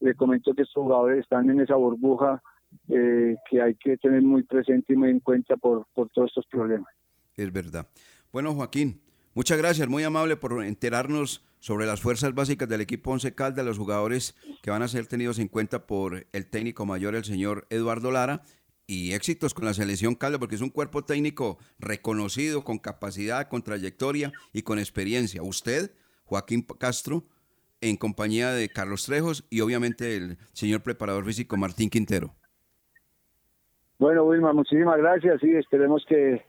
[0.00, 2.42] le comento que estos jugadores están en esa burbuja
[2.88, 6.46] eh, que hay que tener muy presente y muy en cuenta por, por todos estos
[6.46, 6.92] problemas.
[7.36, 7.86] Es verdad.
[8.32, 9.00] Bueno, Joaquín,
[9.34, 13.78] muchas gracias, muy amable por enterarnos sobre las fuerzas básicas del equipo Once Caldas, los
[13.78, 18.10] jugadores que van a ser tenidos en cuenta por el técnico mayor, el señor Eduardo
[18.10, 18.42] Lara,
[18.86, 23.62] y éxitos con la selección Caldas, porque es un cuerpo técnico reconocido, con capacidad, con
[23.62, 25.42] trayectoria y con experiencia.
[25.42, 25.92] Usted,
[26.24, 27.24] Joaquín Castro,
[27.80, 32.34] en compañía de Carlos Trejos y obviamente el señor preparador físico Martín Quintero.
[33.98, 35.40] Bueno, Wilma, muchísimas gracias.
[35.40, 36.42] Sí, esperemos que,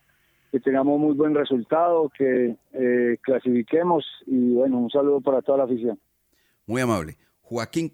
[0.64, 6.00] tengamos muy buen resultado, que eh, clasifiquemos y bueno, un saludo para toda la afición.
[6.66, 7.18] Muy amable.
[7.42, 7.92] Joaquín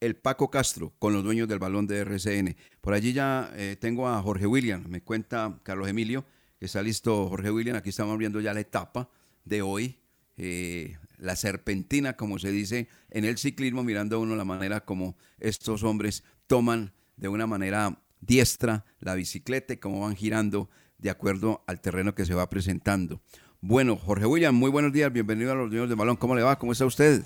[0.00, 2.56] el Paco Castro con los dueños del balón de RCN.
[2.80, 6.24] Por allí ya eh, tengo a Jorge William, me cuenta Carlos Emilio,
[6.58, 9.10] que está listo Jorge William, aquí estamos viendo ya la etapa
[9.44, 9.98] de hoy,
[10.36, 15.82] eh, la serpentina, como se dice en el ciclismo, mirando uno la manera como estos
[15.82, 21.80] hombres toman de una manera diestra la bicicleta y cómo van girando de acuerdo al
[21.80, 23.20] terreno que se va presentando.
[23.60, 26.16] Bueno, Jorge William, muy buenos días, bienvenido a los Dueños de Balón.
[26.16, 26.58] ¿Cómo le va?
[26.58, 27.22] ¿Cómo está usted?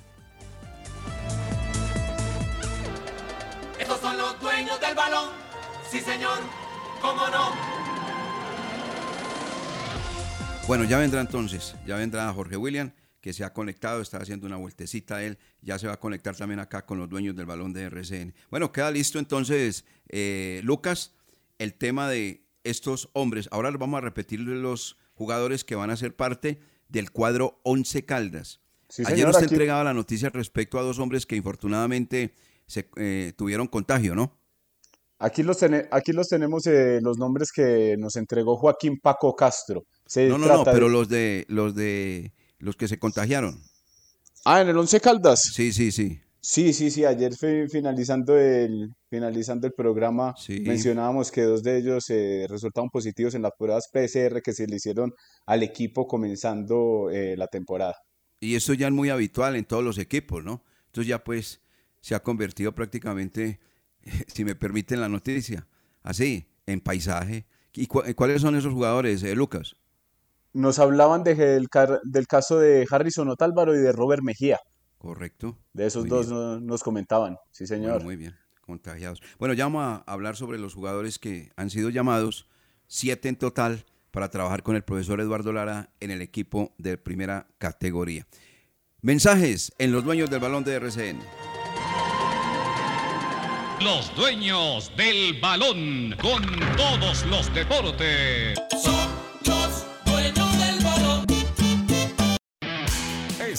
[10.66, 14.56] Bueno, ya vendrá entonces, ya vendrá Jorge William que se ha conectado, está haciendo una
[14.56, 17.84] vueltecita él, ya se va a conectar también acá con los dueños del balón de
[17.84, 18.34] RCN.
[18.50, 21.14] Bueno, queda listo entonces, eh, Lucas,
[21.58, 23.48] el tema de estos hombres.
[23.50, 28.60] Ahora vamos a repetir los jugadores que van a ser parte del cuadro 11 Caldas.
[29.06, 32.34] Ayer usted entregaba la noticia respecto a dos hombres que infortunadamente
[32.66, 34.36] se, eh, tuvieron contagio, ¿no?
[35.18, 35.58] Aquí los,
[35.90, 39.84] aquí los tenemos eh, los nombres que nos entregó Joaquín Paco Castro.
[40.16, 43.62] no, no, no, pero los de los de los que se contagiaron.
[44.44, 45.40] Ah, en el Once Caldas.
[45.54, 46.20] Sí, sí, sí.
[46.40, 47.06] Sí, sí, sí.
[47.06, 47.32] Ayer
[47.70, 53.52] finalizando el finalizando el programa mencionábamos que dos de ellos eh, resultaron positivos en las
[53.56, 55.12] pruebas PCR que se le hicieron
[55.46, 57.94] al equipo comenzando eh, la temporada.
[58.40, 60.62] Y eso ya es muy habitual en todos los equipos, ¿no?
[60.86, 61.62] Entonces ya pues
[62.02, 63.58] se ha convertido prácticamente,
[64.26, 65.66] si me permiten la noticia,
[66.02, 67.46] así, en paisaje.
[67.72, 69.76] ¿Y cuáles son esos jugadores, eh, Lucas?
[70.52, 71.68] Nos hablaban de, del,
[72.04, 74.60] del caso de Harrison Otálvaro y de Robert Mejía.
[74.98, 75.58] Correcto.
[75.72, 76.28] De esos dos
[76.62, 78.02] nos comentaban, sí señor.
[78.02, 79.20] muy bien, contagiados.
[79.38, 82.48] Bueno, ya vamos a hablar sobre los jugadores que han sido llamados,
[82.86, 87.48] siete en total, para trabajar con el profesor Eduardo Lara en el equipo de primera
[87.58, 88.26] categoría.
[89.02, 91.18] Mensajes en los dueños del balón de RCN.
[93.80, 96.42] Los dueños del balón con
[96.76, 98.58] todos los deportes.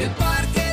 [0.00, 0.69] El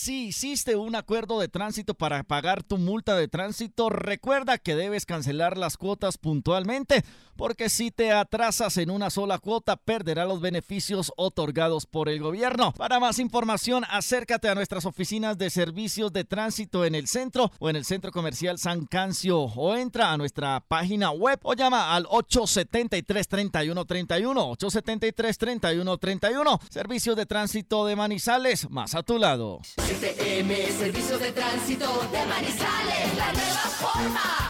[0.00, 5.04] parque hiciste un acuerdo de tránsito para pagar tu multa de tránsito, recuerda que debes
[5.04, 7.04] cancelar las cuotas puntualmente,
[7.40, 12.72] porque si te atrasas en una sola cuota, perderás los beneficios otorgados por el gobierno.
[12.72, 17.70] Para más información, acércate a nuestras oficinas de servicios de tránsito en el centro o
[17.70, 22.04] en el centro comercial San Cancio o entra a nuestra página web o llama al
[22.04, 29.60] 873-3131, 873-3131, Servicios de Tránsito de Manizales, más a tu lado.
[29.64, 34.49] Servicio de Tránsito de Manizales, la nueva forma.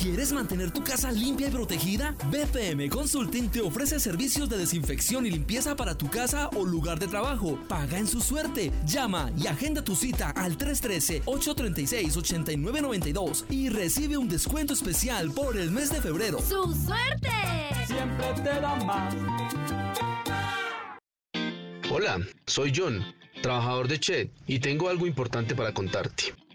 [0.00, 2.14] ¿Quieres mantener tu casa limpia y protegida?
[2.30, 7.08] BPM Consulting te ofrece servicios de desinfección y limpieza para tu casa o lugar de
[7.08, 7.58] trabajo.
[7.66, 8.70] Paga en su suerte.
[8.84, 15.90] Llama y agenda tu cita al 313-836-8992 y recibe un descuento especial por el mes
[15.90, 16.40] de febrero.
[16.40, 17.30] ¡Su suerte!
[17.86, 19.14] Siempre te da más.
[21.90, 23.02] Hola, soy John,
[23.40, 26.34] trabajador de Chet, y tengo algo importante para contarte.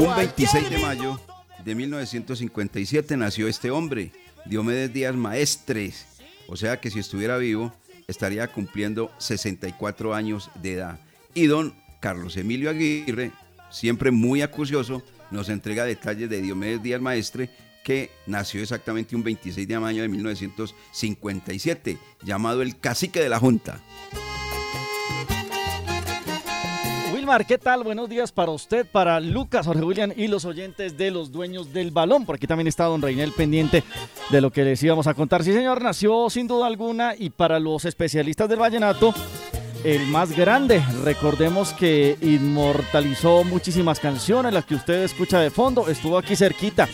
[0.00, 1.20] Un 26 de mayo
[1.62, 4.12] de 1957 nació este hombre,
[4.46, 6.06] Diomedes Díaz Maestres.
[6.48, 7.70] O sea que si estuviera vivo,
[8.08, 11.00] estaría cumpliendo 64 años de edad.
[11.34, 13.32] Y don Carlos Emilio Aguirre,
[13.68, 17.50] siempre muy acucioso, nos entrega detalles de Diomedes Díaz Maestre,
[17.84, 23.82] que nació exactamente un 26 de mayo de 1957, llamado el cacique de la Junta.
[27.30, 27.84] Wilmar, ¿qué tal?
[27.84, 31.92] Buenos días para usted, para Lucas, Jorge William y los oyentes de los dueños del
[31.92, 32.26] balón.
[32.26, 33.84] Por aquí también está don Reinel pendiente
[34.30, 35.44] de lo que les íbamos a contar.
[35.44, 39.14] Sí, señor, nació sin duda alguna y para los especialistas del vallenato,
[39.84, 40.82] el más grande.
[41.04, 45.88] Recordemos que inmortalizó muchísimas canciones, las que usted escucha de fondo.
[45.88, 46.88] Estuvo aquí cerquita.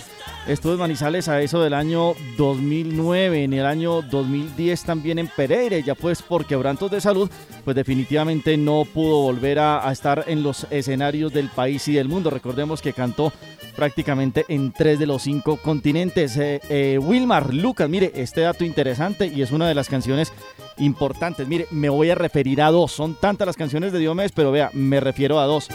[0.46, 5.80] Estuvo en Manizales a eso del año 2009, en el año 2010 también en Pereira,
[5.80, 7.28] ya pues por quebrantos de salud,
[7.64, 12.08] pues definitivamente no pudo volver a, a estar en los escenarios del país y del
[12.08, 12.30] mundo.
[12.30, 13.32] Recordemos que cantó
[13.76, 16.36] prácticamente en tres de los cinco continentes.
[16.36, 20.32] Eh, eh, Wilmar, Lucas, mire, este dato interesante y es una de las canciones
[20.78, 21.46] importantes.
[21.46, 22.92] Mire, me voy a referir a dos.
[22.92, 25.68] Son tantas las canciones de Diomedes, pero vea, me refiero a dos.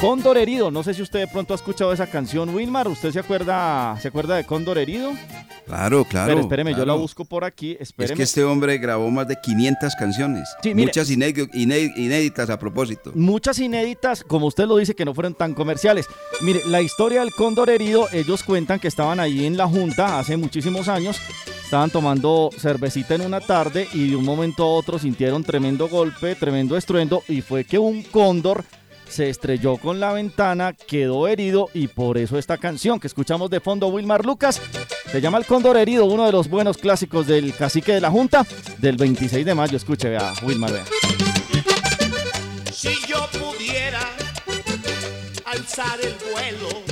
[0.00, 2.88] Cóndor herido, no sé si usted de pronto ha escuchado esa canción, Wilmar.
[2.88, 5.12] ¿Usted se acuerda, se acuerda de Cóndor herido?
[5.66, 6.28] Claro, claro.
[6.28, 7.76] Pero espéreme, yo la busco por aquí.
[7.78, 8.14] Espéreme.
[8.14, 10.48] Es que este hombre grabó más de 500 canciones.
[10.62, 10.86] Sí, mire.
[10.86, 13.12] muchas inédi- iné- inéditas a propósito.
[13.14, 16.06] Muchas inéditas, como usted lo dice, que no fueron tan comerciales.
[16.40, 20.38] Mire, la historia del cóndor herido, ellos cuentan que estaban ahí en la junta hace
[20.38, 21.20] muchísimos años,
[21.62, 26.34] estaban tomando cervecita en una tarde y de un momento a otro sintieron tremendo golpe,
[26.36, 28.64] tremendo estruendo y fue que un cóndor
[29.10, 33.60] se estrelló con la ventana, quedó herido y por eso esta canción que escuchamos de
[33.60, 34.60] fondo Wilmar Lucas
[35.10, 38.46] se llama El Cóndor Herido, uno de los buenos clásicos del cacique de la Junta
[38.78, 39.76] del 26 de mayo.
[39.76, 40.84] Escuche, vea, Wilmar, vea.
[42.72, 44.00] Si yo pudiera
[45.44, 46.89] alzar el vuelo,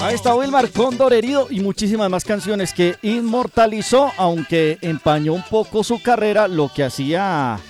[0.00, 5.84] Ahí está Wilmar Cóndor herido y muchísimas más canciones que inmortalizó, aunque empañó un poco
[5.84, 7.60] su carrera, lo que hacía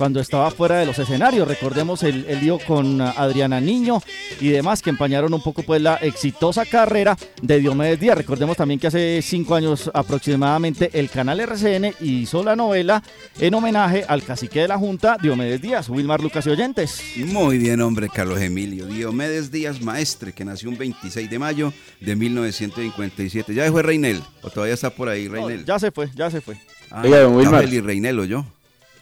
[0.00, 1.46] cuando estaba fuera de los escenarios.
[1.46, 4.00] Recordemos el, el lío con Adriana Niño
[4.40, 8.16] y demás que empañaron un poco pues la exitosa carrera de Diomedes Díaz.
[8.16, 13.02] Recordemos también que hace cinco años aproximadamente el canal RCN hizo la novela
[13.38, 17.02] en homenaje al cacique de la Junta, Diomedes Díaz, Wilmar Lucas y Oyentes.
[17.16, 18.86] Muy bien, hombre, Carlos Emilio.
[18.86, 23.52] Diomedes Díaz Maestre, que nació un 26 de mayo de 1957.
[23.52, 24.22] ¿Ya fue Reinel?
[24.40, 25.66] ¿O todavía está por ahí, Reinel?
[25.66, 26.56] Ya se fue, ya se fue.
[26.90, 27.68] Ah, Oiga, don Wilmar.
[27.68, 28.46] Reinel yo.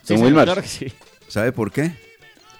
[0.02, 0.44] Sí, Don señor, Wilmar.
[0.46, 0.86] claro que sí.
[1.28, 1.92] ¿Sabe por qué?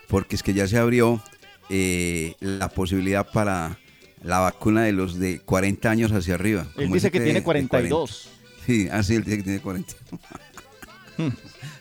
[0.08, 1.22] Porque es que ya se abrió
[1.70, 3.78] eh, la posibilidad para
[4.22, 6.66] la vacuna de los de 40 años hacia arriba.
[6.76, 8.28] Él dice que tiene 42.
[8.66, 9.94] Sí, así él dice que tiene 40.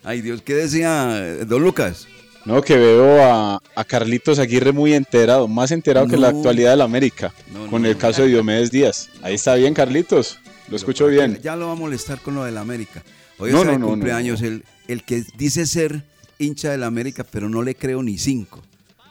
[0.03, 2.08] Ay Dios, ¿qué decía eh, Don Lucas?
[2.45, 6.78] No, que veo a, a Carlitos Aguirre muy enterado, más enterado que la actualidad de
[6.78, 7.99] la América, No, con no, el no.
[7.99, 9.10] caso de Diomedes Díaz.
[9.22, 10.39] Ahí está bien, Carlitos.
[10.70, 11.39] Lo escucho bien.
[11.43, 13.03] Ya lo va a molestar con lo del América.
[13.38, 14.47] Hoy de no, no, cumpleaños no.
[14.47, 16.03] El, el que dice ser
[16.39, 18.63] hincha del América, pero no le creo ni cinco.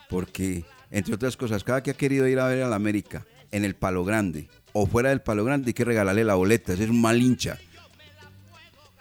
[0.09, 3.75] Porque, entre otras cosas, cada que ha querido ir a ver al América en el
[3.75, 6.73] Palo Grande o fuera del Palo Grande, hay que regalarle la boleta.
[6.73, 7.57] Es un mal hincha.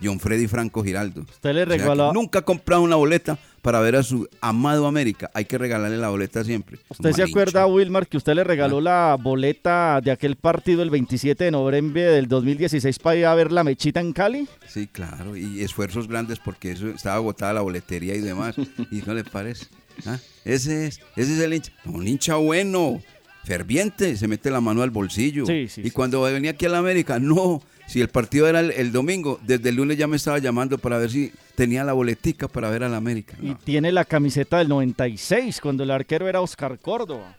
[0.02, 1.22] John Freddy Franco Giraldo.
[1.22, 4.28] Usted le O sea, que regaló- nunca ha comprado una boleta para ver a su
[4.40, 5.30] amado América.
[5.34, 6.78] Hay que regalarle la boleta siempre.
[6.88, 11.44] ¿Usted se acuerda, Wilmar, que usted le regaló la boleta de aquel partido el 27
[11.44, 14.46] de noviembre del 2016 para ir a ver la mechita en Cali?
[14.68, 18.54] Sí, claro, y esfuerzos grandes porque eso estaba agotada la boletería y demás.
[18.90, 19.66] ¿Y no le parece?
[20.04, 20.18] ¿Ah?
[20.44, 21.72] Ese es, ese es el hincha.
[21.86, 23.00] Un hincha bueno,
[23.44, 25.46] ferviente, se mete la mano al bolsillo.
[25.46, 28.70] Sí, sí, y cuando venía aquí a la América, no, si el partido era el,
[28.72, 32.48] el domingo, desde el lunes ya me estaba llamando para ver si tenía la boletica
[32.48, 33.36] para ver a la América.
[33.40, 37.36] Y tiene la camiseta del 96, cuando el arquero era Oscar Córdoba.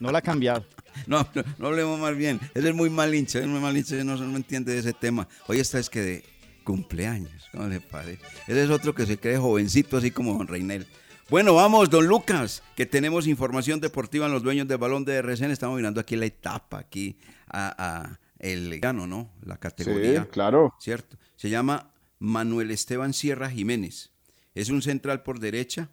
[0.00, 0.64] No la ha cambiado.
[1.06, 1.26] no,
[1.58, 2.40] no, hablemos más bien.
[2.54, 5.28] Él es muy mal hincha, es muy mal hincha, no, no entiende de ese tema.
[5.46, 6.24] Hoy está es que de
[6.64, 8.20] cumpleaños, ¿cómo le parece?
[8.46, 10.86] Él es otro que se cree jovencito, así como Don Reinel.
[11.30, 15.50] Bueno, vamos, don Lucas, que tenemos información deportiva en los dueños del balón de RCN.
[15.50, 17.16] Estamos mirando aquí la etapa, aquí
[17.48, 19.32] a, el gano, ¿no?
[19.42, 20.24] La categoría.
[20.24, 20.74] Sí, claro.
[20.78, 21.16] ¿Cierto?
[21.36, 24.10] Se llama Manuel Esteban Sierra Jiménez.
[24.54, 25.88] Es un central por derecha,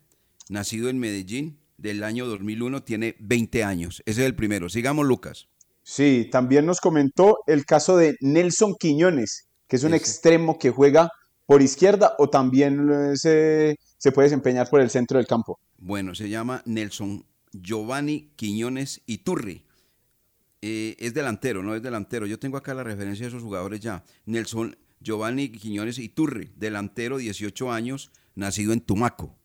[0.50, 4.04] nacido en Medellín del año 2001, tiene 20 años.
[4.06, 4.68] Ese es el primero.
[4.68, 5.48] Sigamos, Lucas.
[5.82, 11.10] Sí, también nos comentó el caso de Nelson Quiñones, que es un extremo que juega
[11.46, 15.60] por izquierda o también se se puede desempeñar por el centro del campo?
[15.78, 19.66] Bueno, se llama Nelson Giovanni Quiñones Iturri.
[20.62, 22.26] Eh, es delantero, no es delantero.
[22.26, 24.04] Yo tengo acá la referencia de esos jugadores ya.
[24.26, 29.36] Nelson Giovanni Quiñones Iturri, delantero, 18 años, nacido en Tumaco.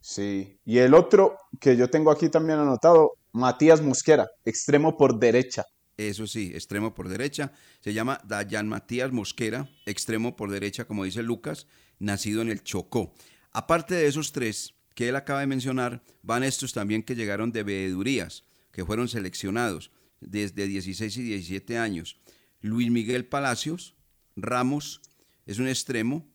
[0.00, 5.66] Sí, y el otro que yo tengo aquí también anotado, Matías Mosquera, extremo por derecha.
[5.98, 7.52] Eso sí, extremo por derecha.
[7.80, 11.66] Se llama Dayan Matías Mosquera, extremo por derecha, como dice Lucas,
[11.98, 13.12] nacido en el Chocó.
[13.52, 17.64] Aparte de esos tres que él acaba de mencionar, van estos también que llegaron de
[17.64, 19.90] veedurías, que fueron seleccionados
[20.20, 22.18] desde 16 y 17 años.
[22.60, 23.94] Luis Miguel Palacios
[24.36, 25.00] Ramos
[25.46, 26.28] es un extremo,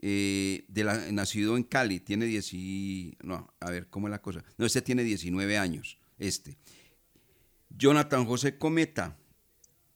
[0.00, 0.66] eh,
[1.10, 2.52] nacido en Cali, tiene 10
[3.22, 4.44] no, a ver, ¿cómo es la cosa?
[4.58, 6.58] No, este tiene 19 años, este.
[7.70, 9.16] Jonathan José Cometa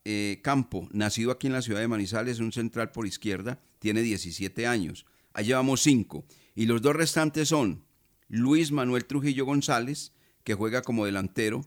[0.05, 4.03] eh, Campo, nacido aquí en la ciudad de Manizales, es un central por izquierda, tiene
[4.03, 5.05] 17 años.
[5.33, 6.25] Ahí llevamos cinco.
[6.55, 7.85] Y los dos restantes son
[8.29, 10.13] Luis Manuel Trujillo González,
[10.45, 11.67] que juega como delantero,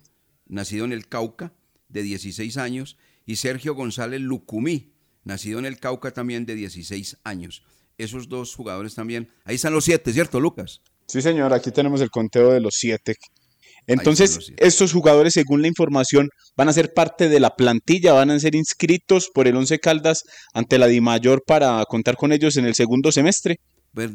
[0.50, 1.54] nacido en el Cauca,
[1.88, 4.92] de 16 años, y Sergio González Lucumí,
[5.24, 7.64] nacido en el Cauca también de 16 años.
[7.98, 9.30] Esos dos jugadores también.
[9.46, 10.82] Ahí están los siete, ¿cierto, Lucas?
[11.08, 13.16] Sí, señor, aquí tenemos el conteo de los siete.
[13.88, 18.40] Entonces, estos jugadores, según la información, van a ser parte de la plantilla, van a
[18.40, 20.24] ser inscritos por el Once Caldas
[20.54, 23.60] ante la Di Mayor para contar con ellos en el segundo semestre.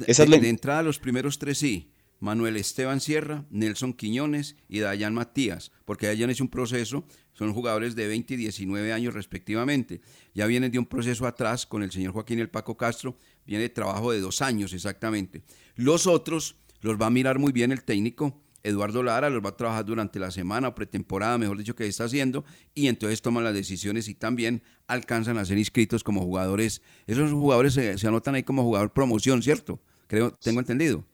[0.07, 1.91] Esa de, entrada, los primeros tres sí.
[2.21, 7.95] Manuel Esteban Sierra, Nelson Quiñones y Dayan Matías, porque Dayan es un proceso, son jugadores
[7.95, 10.01] de 20 y 19 años respectivamente.
[10.35, 13.69] Ya vienen de un proceso atrás con el señor Joaquín El Paco Castro, viene de
[13.69, 15.43] trabajo de dos años exactamente.
[15.75, 19.57] Los otros los va a mirar muy bien el técnico, Eduardo Lara los va a
[19.57, 22.45] trabajar durante la semana o pretemporada, mejor dicho, que está haciendo,
[22.75, 26.81] y entonces toman las decisiones y también alcanzan a ser inscritos como jugadores.
[27.07, 29.81] Esos jugadores se, anotan ahí como jugador promoción, ¿cierto?
[30.07, 31.05] Creo, tengo entendido.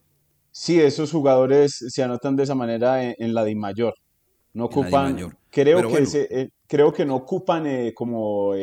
[0.51, 3.93] Sí, esos jugadores se anotan de esa manera en, la de mayor.
[4.53, 5.15] No ocupan,
[5.49, 8.53] creo que eh, creo que no ocupan eh, como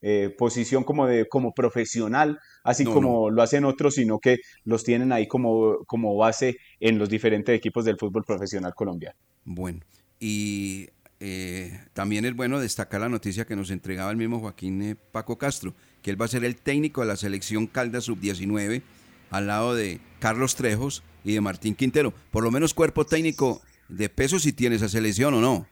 [0.00, 5.10] eh, posición como de como profesional, así como lo hacen otros, sino que los tienen
[5.12, 9.18] ahí como, como base en los diferentes equipos del fútbol profesional colombiano.
[9.44, 9.80] Bueno,
[10.20, 10.88] y
[11.20, 15.36] eh, también es bueno destacar la noticia que nos entregaba el mismo Joaquín eh, Paco
[15.36, 18.82] Castro, que él va a ser el técnico de la selección Calda Sub-19
[19.30, 22.12] al lado de Carlos Trejos y de Martín Quintero.
[22.30, 25.66] Por lo menos cuerpo técnico de peso si tiene esa selección o no.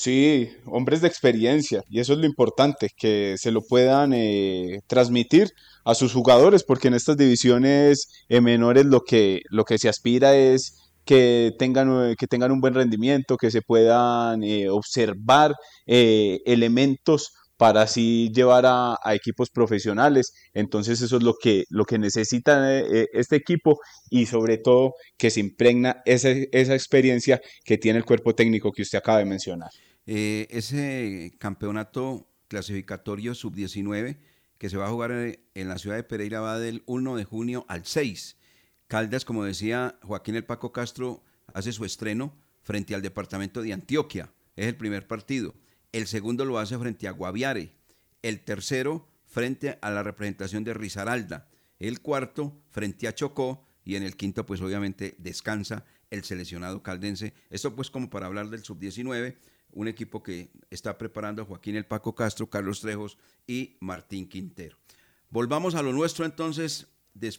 [0.00, 5.50] Sí, hombres de experiencia, y eso es lo importante, que se lo puedan eh, transmitir
[5.84, 10.36] a sus jugadores, porque en estas divisiones eh, menores lo que, lo que se aspira
[10.36, 17.82] es que tengan, que tengan un buen rendimiento, que se puedan eh, observar elementos para
[17.82, 20.32] así llevar a, equipos profesionales.
[20.54, 23.78] Entonces eso es lo que, lo que necesita este equipo
[24.08, 28.82] y sobre todo que se impregna esa, esa experiencia que tiene el cuerpo técnico que
[28.82, 29.70] usted acaba de mencionar.
[30.06, 34.18] Eh, ese campeonato clasificatorio sub-19
[34.56, 37.66] que se va a jugar en la ciudad de Pereira va del 1 de junio
[37.68, 38.38] al 6.
[38.86, 44.32] Caldas, como decía Joaquín El Paco Castro, hace su estreno frente al departamento de Antioquia.
[44.56, 45.54] Es el primer partido.
[45.92, 47.72] El segundo lo hace frente a Guaviare.
[48.22, 51.48] El tercero frente a la representación de Risaralda.
[51.78, 53.64] El cuarto frente a Chocó.
[53.84, 57.32] Y en el quinto, pues obviamente descansa el seleccionado caldense.
[57.48, 59.36] Esto pues como para hablar del sub-19
[59.72, 64.76] un equipo que está preparando Joaquín El Paco Castro, Carlos Trejos y Martín Quintero.
[65.30, 66.86] Volvamos a lo nuestro entonces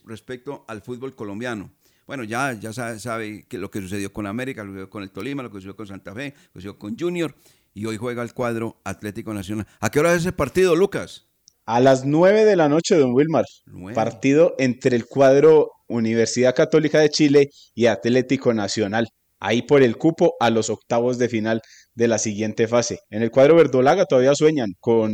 [0.06, 1.72] respecto al fútbol colombiano.
[2.06, 5.12] Bueno, ya, ya sabe, que lo que sucedió con América, lo que sucedió con el
[5.12, 7.36] Tolima, lo que sucedió con Santa Fe, lo que sucedió con Junior
[7.80, 9.66] y hoy juega el cuadro Atlético Nacional.
[9.80, 11.28] ¿A qué hora es ese partido, Lucas?
[11.66, 13.46] A las 9 de la noche, don Wilmar.
[13.96, 19.08] Partido entre el cuadro Universidad Católica de Chile y Atlético Nacional.
[19.40, 21.62] Ahí por el cupo a los octavos de final
[21.94, 23.00] de la siguiente fase.
[23.10, 25.14] En el cuadro verdolaga todavía sueñan con,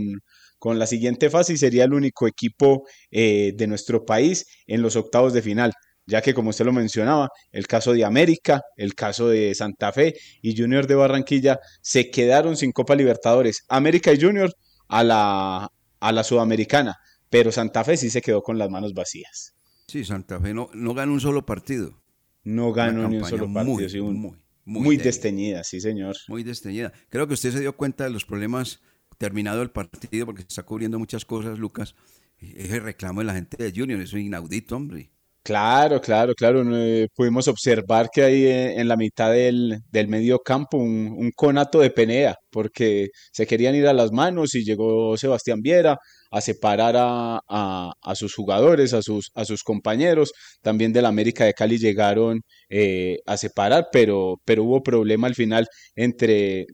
[0.57, 4.95] con la siguiente fase y sería el único equipo eh, de nuestro país en los
[4.95, 5.71] octavos de final.
[6.05, 10.15] Ya que como usted lo mencionaba, el caso de América, el caso de Santa Fe
[10.41, 13.63] y Junior de Barranquilla se quedaron sin Copa Libertadores.
[13.67, 14.53] América y Junior
[14.87, 16.97] a la, a la Sudamericana,
[17.29, 19.55] pero Santa Fe sí se quedó con las manos vacías.
[19.87, 22.01] Sí, Santa Fe no, no ganó un solo partido.
[22.43, 24.35] No ganó ni un solo partido, muy,
[24.65, 26.15] muy, muy, desteñida, sí señor.
[26.27, 26.93] Muy desteñida.
[27.09, 28.81] Creo que usted se dio cuenta de los problemas
[29.17, 31.95] terminado el partido, porque se está cubriendo muchas cosas, Lucas.
[32.37, 35.11] Ese reclamo de la gente de Junior, eso es inaudito, hombre.
[35.45, 36.63] Claro, claro, claro.
[36.75, 41.79] Eh, pudimos observar que hay eh, en la mitad del, del medio campo un, conato
[41.81, 45.99] de penea, porque se querían ir a las manos y llegó Sebastián Viera
[46.35, 50.33] a separar a, a, sus jugadores, a sus, a sus compañeros.
[50.61, 55.65] También del América de Cali llegaron eh, a separar, pero, pero hubo problema al final
[55.95, 56.65] entre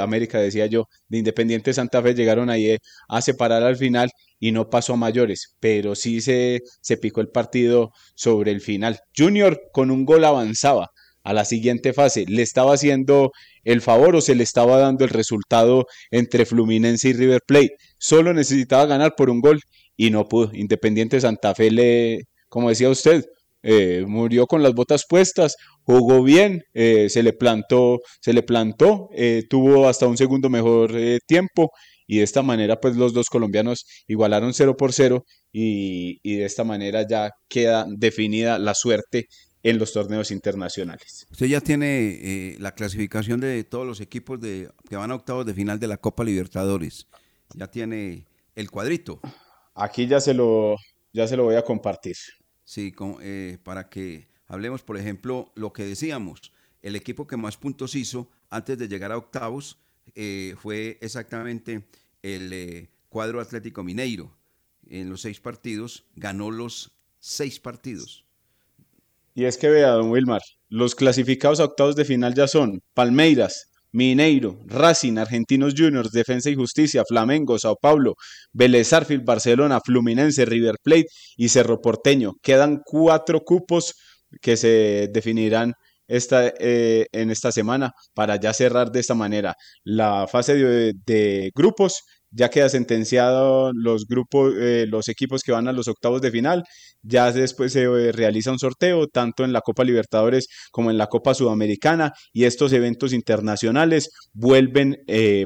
[0.00, 2.76] América, decía yo, de Independiente Santa Fe, llegaron ahí
[3.08, 4.10] a separar al final
[4.40, 8.98] y no pasó a mayores, pero sí se, se picó el partido sobre el final.
[9.16, 10.88] Junior con un gol avanzaba
[11.22, 12.26] a la siguiente fase.
[12.28, 13.30] ¿Le estaba haciendo
[13.64, 17.76] el favor o se le estaba dando el resultado entre Fluminense y River Plate?
[17.98, 19.60] Solo necesitaba ganar por un gol
[19.96, 20.50] y no pudo.
[20.52, 23.24] Independiente Santa Fe le, como decía usted,
[23.62, 29.08] eh, murió con las botas puestas, jugó bien, eh, se le plantó, se le plantó,
[29.16, 30.92] eh, tuvo hasta un segundo mejor
[31.26, 31.70] tiempo
[32.06, 36.64] y de esta manera pues los dos colombianos igualaron 0 por 0 y, de esta
[36.64, 39.28] manera ya queda definida la suerte
[39.64, 41.26] en los torneos internacionales.
[41.32, 45.44] Usted ya tiene eh, la clasificación de todos los equipos de, que van a octavos
[45.44, 47.08] de final de la Copa Libertadores.
[47.54, 49.20] Ya tiene el cuadrito.
[49.74, 50.76] Aquí ya se lo,
[51.12, 52.16] ya se lo voy a compartir.
[52.64, 56.52] Sí, eh, para que hablemos, por ejemplo, lo que decíamos,
[56.82, 59.78] el equipo que más puntos hizo antes de llegar a octavos
[60.14, 61.88] eh, fue exactamente
[62.22, 64.36] el eh, cuadro Atlético Mineiro.
[64.86, 68.23] En los seis partidos ganó los seis partidos.
[69.34, 73.70] Y es que vea, don Wilmar, los clasificados a octavos de final ya son Palmeiras,
[73.90, 78.14] Mineiro, Racing, Argentinos Juniors, Defensa y Justicia, Flamengo, Sao Paulo,
[78.52, 78.90] Vélez
[79.24, 81.06] Barcelona, Fluminense, River Plate
[81.36, 82.34] y Cerro Porteño.
[82.42, 83.94] Quedan cuatro cupos
[84.40, 85.74] que se definirán
[86.08, 89.54] esta, eh, en esta semana para ya cerrar de esta manera
[89.84, 92.02] la fase de, grupos.
[92.34, 96.64] Ya queda sentenciado los grupos, eh, los equipos que van a los octavos de final.
[97.02, 101.06] Ya después se eh, realiza un sorteo, tanto en la Copa Libertadores como en la
[101.06, 102.12] Copa Sudamericana.
[102.32, 104.96] Y estos eventos internacionales vuelven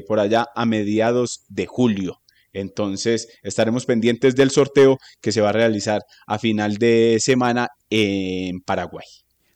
[0.07, 2.19] por allá a mediados de julio.
[2.53, 8.61] Entonces estaremos pendientes del sorteo que se va a realizar a final de semana en
[8.61, 9.05] Paraguay.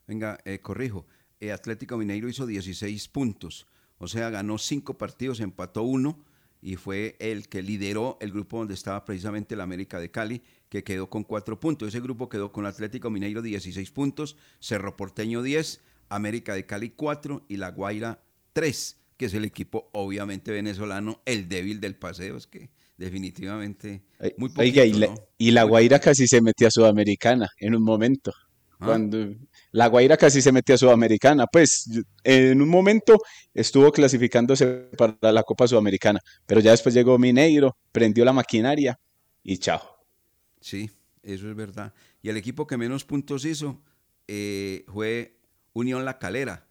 [0.08, 1.08] Venga, eh, corrijo.
[1.40, 3.68] Eh, Atlético Mineiro hizo 16 puntos.
[3.98, 6.24] O sea, ganó 5 partidos, empató uno
[6.64, 10.84] y fue el que lideró el grupo donde estaba precisamente el América de Cali, que
[10.84, 11.90] quedó con 4 puntos.
[11.90, 17.46] Ese grupo quedó con Atlético Mineiro 16 puntos, Cerro Porteño 10, América de Cali 4
[17.50, 22.38] y La Guaira 3, que es el equipo obviamente venezolano, el débil del paseo.
[22.38, 24.04] Es que definitivamente
[24.38, 28.32] muy poquito, y, la, y la Guaira casi se metió a Sudamericana en un momento.
[28.84, 29.36] Cuando
[29.72, 31.90] la Guaira casi se metió a Sudamericana, pues
[32.24, 33.18] en un momento
[33.54, 39.00] estuvo clasificándose para la Copa Sudamericana, pero ya después llegó Mineiro, prendió la maquinaria
[39.44, 39.82] y chao.
[40.60, 40.90] Sí,
[41.22, 41.94] eso es verdad.
[42.22, 43.82] Y el equipo que menos puntos hizo
[44.28, 45.40] eh, fue
[45.74, 46.68] Unión La Calera,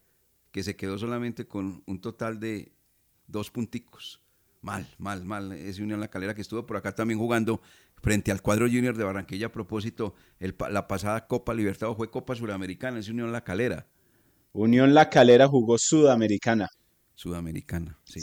[0.50, 2.72] que se quedó solamente con un total de
[3.26, 4.22] dos punticos.
[4.60, 5.52] Mal, mal, mal.
[5.52, 7.60] Ese Unión La Calera que estuvo por acá también jugando
[8.03, 12.98] frente al cuadro junior de Barranquilla a propósito, la pasada Copa Libertadores fue Copa Sudamericana,
[12.98, 13.86] es Unión La Calera.
[14.53, 16.68] Unión La Calera jugó Sudamericana.
[17.14, 18.20] Sudamericana, sí,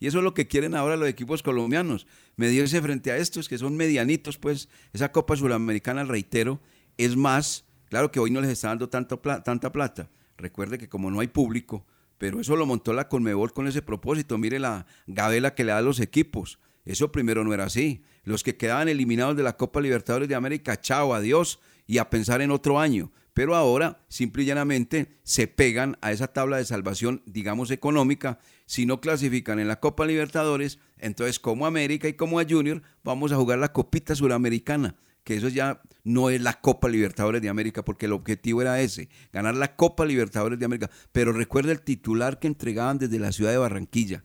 [0.00, 3.58] Y eso es lo que quieren ahora los equipos colombianos, medirse frente a estos que
[3.58, 6.60] son medianitos, pues esa Copa Sudamericana, reitero,
[6.96, 10.08] es más, claro que hoy no les está dando tanto tanta plata.
[10.38, 11.84] Recuerde que como no hay público,
[12.18, 14.38] pero eso lo montó la Conmebol con ese propósito.
[14.38, 16.58] Mire la gabela que le da a los equipos.
[16.86, 18.04] Eso primero no era así.
[18.24, 22.40] Los que quedaban eliminados de la Copa Libertadores de América, chao, adiós y a pensar
[22.40, 23.12] en otro año.
[23.34, 28.38] Pero ahora, simple y llanamente, se pegan a esa tabla de salvación, digamos, económica.
[28.64, 33.32] Si no clasifican en la Copa Libertadores, entonces como América y como a Junior, vamos
[33.32, 37.84] a jugar la Copita Suramericana, que eso ya no es la Copa Libertadores de América,
[37.84, 40.90] porque el objetivo era ese, ganar la Copa Libertadores de América.
[41.12, 44.24] Pero recuerda el titular que entregaban desde la ciudad de Barranquilla,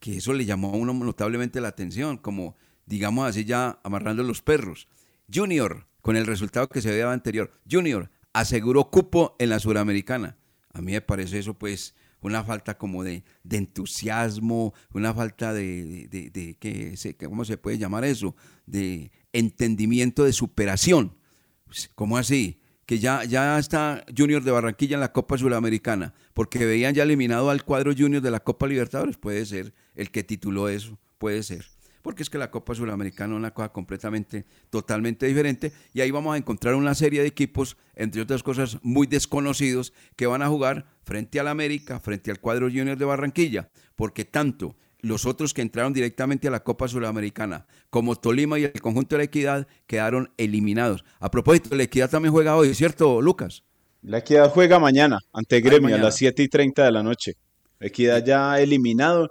[0.00, 4.42] que eso le llamó a uno notablemente la atención, como digamos así ya amarrando los
[4.42, 4.88] perros.
[5.32, 10.38] Junior, con el resultado que se veía anterior, Junior aseguró cupo en la Suramericana.
[10.72, 16.30] A mí me parece eso pues una falta como de, entusiasmo, una falta de, de,
[16.30, 18.34] de, ¿cómo se puede llamar eso?
[18.66, 21.16] De entendimiento de superación.
[21.64, 22.59] Pues, ¿Cómo así?
[22.90, 27.48] Que ya, ya está Junior de Barranquilla en la Copa Sudamericana, porque veían ya eliminado
[27.48, 31.66] al cuadro Junior de la Copa Libertadores, puede ser el que tituló eso, puede ser.
[32.02, 35.72] Porque es que la Copa Sudamericana es una cosa completamente, totalmente diferente.
[35.94, 40.26] Y ahí vamos a encontrar una serie de equipos, entre otras cosas, muy desconocidos, que
[40.26, 43.70] van a jugar frente al América, frente al cuadro Junior de Barranquilla.
[43.94, 48.80] Porque tanto los otros que entraron directamente a la Copa Sudamericana, como Tolima y el
[48.80, 51.04] conjunto de la Equidad, quedaron eliminados.
[51.18, 53.62] A propósito, la Equidad también juega hoy, ¿cierto, Lucas?
[54.02, 57.34] La Equidad juega mañana ante Gremio a las 7 y 30 de la noche.
[57.78, 59.28] La Equidad ya eliminado,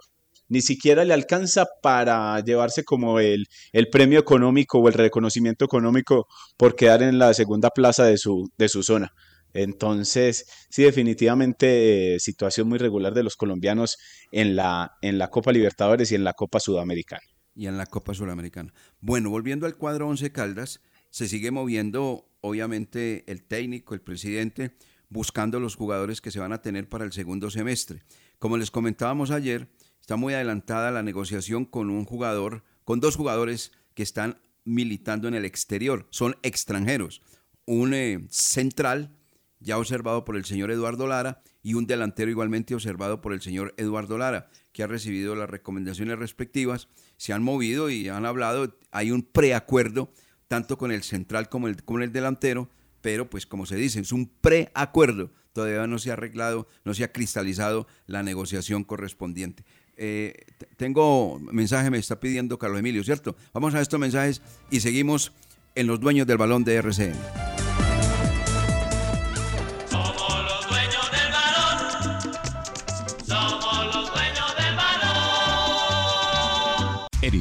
[0.47, 6.27] ni siquiera le alcanza para llevarse como el, el premio económico o el reconocimiento económico
[6.57, 9.13] por quedar en la segunda plaza de su, de su zona.
[9.53, 13.97] Entonces, sí, definitivamente eh, situación muy regular de los colombianos
[14.31, 17.23] en la, en la Copa Libertadores y en la Copa Sudamericana.
[17.55, 18.73] Y en la Copa Sudamericana.
[19.01, 24.75] Bueno, volviendo al cuadro 11 Caldas, se sigue moviendo, obviamente, el técnico, el presidente,
[25.09, 28.03] buscando los jugadores que se van a tener para el segundo semestre.
[28.37, 29.67] Como les comentábamos ayer,
[29.99, 35.33] está muy adelantada la negociación con un jugador, con dos jugadores que están militando en
[35.33, 37.21] el exterior, son extranjeros.
[37.65, 39.18] Un eh, central
[39.59, 43.73] ya observado por el señor Eduardo Lara, y un delantero igualmente observado por el señor
[43.77, 46.87] Eduardo Lara, que ha recibido las recomendaciones respectivas,
[47.17, 50.11] se han movido y han hablado, hay un preacuerdo
[50.47, 52.69] tanto con el central como el, con el delantero,
[53.01, 57.03] pero pues como se dice, es un preacuerdo, todavía no se ha arreglado, no se
[57.03, 59.63] ha cristalizado la negociación correspondiente.
[59.97, 60.45] Eh,
[60.77, 63.35] tengo mensaje, me está pidiendo Carlos Emilio, ¿cierto?
[63.53, 64.41] Vamos a estos mensajes
[64.71, 65.33] y seguimos
[65.75, 67.48] en los dueños del balón de RCN.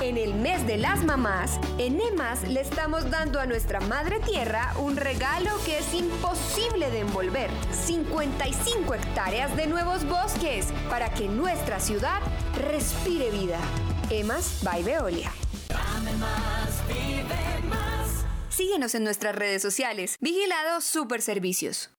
[0.00, 4.72] En el mes de las mamás, en EMAS le estamos dando a nuestra madre tierra
[4.78, 7.50] un regalo que es imposible de envolver.
[7.72, 12.20] 55 hectáreas de nuevos bosques para que nuestra ciudad
[12.68, 13.58] respire vida.
[14.10, 15.32] EMAS by Veolia.
[18.48, 20.16] Síguenos en nuestras redes sociales.
[20.20, 21.90] Vigilado Super Servicios.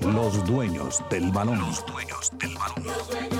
[0.00, 1.58] Los dueños del balón.
[1.60, 3.31] Los dueños del balón.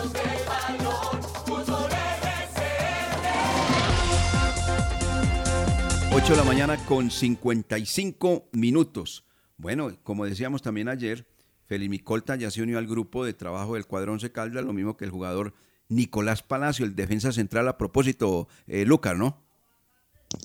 [6.15, 9.25] 8 de la mañana con 55 minutos.
[9.57, 11.27] Bueno, como decíamos también ayer,
[11.65, 15.07] Felipe Colta ya se unió al grupo de trabajo del cuadrón Caldas, lo mismo que
[15.07, 15.55] el jugador
[15.89, 19.43] Nicolás Palacio, el defensa central a propósito, eh, Lucas, ¿no?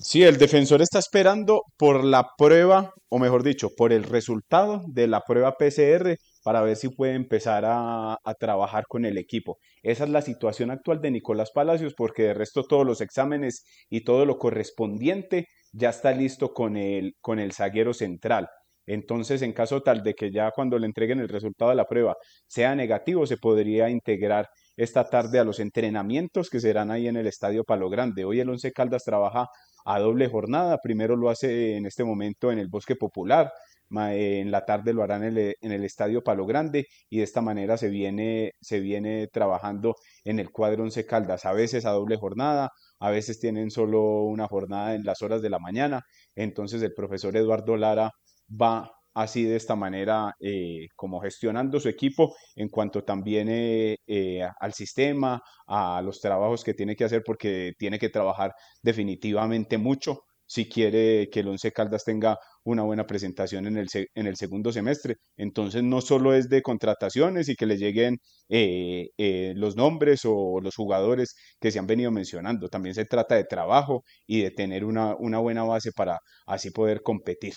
[0.02, 5.06] Sí, el defensor está esperando por la prueba, o mejor dicho, por el resultado de
[5.06, 6.16] la prueba PCR
[6.48, 9.58] para ver si puede empezar a, trabajar con el equipo.
[9.82, 14.00] Esa es la situación actual de Nicolás Palacios, porque de resto todos los exámenes y
[14.00, 18.48] todo lo correspondiente ya está listo con el, con el zaguero central.
[18.86, 22.16] Entonces, en caso tal de que ya cuando le entreguen el resultado de la prueba
[22.46, 27.26] sea negativo, se podría integrar esta tarde a los entrenamientos que serán ahí en el
[27.26, 28.24] Estadio Palo Grande.
[28.24, 29.48] Hoy el Once Caldas trabaja
[29.84, 30.78] a doble jornada.
[30.82, 33.52] Primero lo hace en este momento en el Bosque Popular,
[33.90, 37.88] en la tarde lo harán en el, Estadio Palo Grande y de esta manera se
[37.88, 42.70] viene, se viene trabajando en el cuadro Once Caldas, a veces a doble jornada,
[43.00, 46.02] a veces tienen solo una jornada en las horas de la mañana,
[46.34, 48.12] entonces el profesor Eduardo Lara
[48.50, 54.42] va así de esta manera eh, como gestionando su equipo en cuanto también eh, eh,
[54.60, 60.20] al sistema, a los trabajos que tiene que hacer porque tiene que trabajar definitivamente mucho
[60.46, 62.38] si quiere que el Once Caldas tenga
[62.72, 65.16] una buena presentación en el, en el segundo semestre.
[65.36, 70.60] Entonces no solo es de contrataciones y que le lleguen eh, eh, los nombres o
[70.60, 74.84] los jugadores que se han venido mencionando, también se trata de trabajo y de tener
[74.84, 77.54] una, una buena base para así poder competir.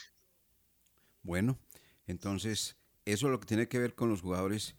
[1.23, 1.59] Bueno,
[2.07, 4.75] entonces eso es lo que tiene que ver con los jugadores,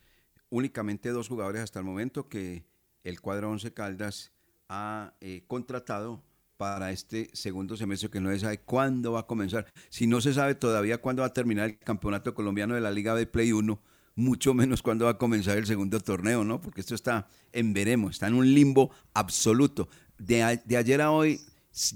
[0.50, 2.64] únicamente dos jugadores hasta el momento que
[3.04, 4.32] el cuadro Once Caldas
[4.68, 6.22] ha eh, contratado
[6.62, 9.66] para este segundo semestre que no se sabe cuándo va a comenzar.
[9.88, 13.16] Si no se sabe todavía cuándo va a terminar el campeonato colombiano de la Liga
[13.16, 13.80] de Play 1,
[14.14, 16.60] mucho menos cuándo va a comenzar el segundo torneo, ¿no?
[16.60, 19.88] Porque esto está en veremos, está en un limbo absoluto.
[20.18, 21.40] De, ayer a hoy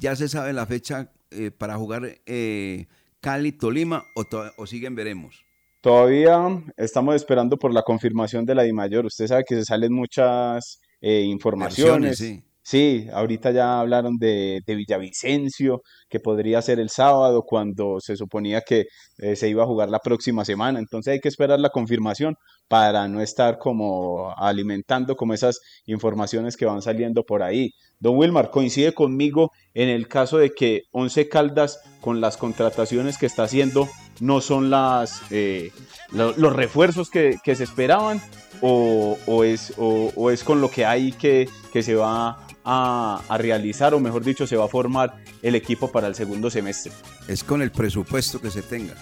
[0.01, 2.87] ya se sabe la fecha eh, para jugar eh,
[3.21, 4.25] Cali-Tolima o,
[4.57, 5.45] o siguen veremos.
[5.81, 6.41] Todavía
[6.77, 9.07] estamos esperando por la confirmación de la DIMAYOR.
[9.07, 12.19] Usted sabe que se salen muchas eh, informaciones.
[12.19, 12.43] Sí.
[12.69, 18.61] Sí, ahorita ya hablaron de, de Villavicencio, que podría ser el sábado, cuando se suponía
[18.61, 18.87] que
[19.19, 20.81] eh, se iba a jugar la próxima semana.
[20.81, 22.35] Entonces hay que esperar la confirmación
[22.67, 27.71] para no estar como alimentando como esas informaciones que van saliendo por ahí.
[28.01, 33.27] Don Wilmar, coincide conmigo en el caso de que Once Caldas, con las contrataciones que
[33.27, 33.89] está haciendo,
[34.19, 35.71] no son las, eh,
[36.11, 38.21] lo- los refuerzos que, que se esperaban
[38.61, 43.39] o, o es, o, o es con lo que hay que, que se va a,
[43.39, 46.93] realizar o mejor dicho se va a formar el equipo para el segundo semestre.
[47.29, 48.95] Es con el presupuesto que se tenga.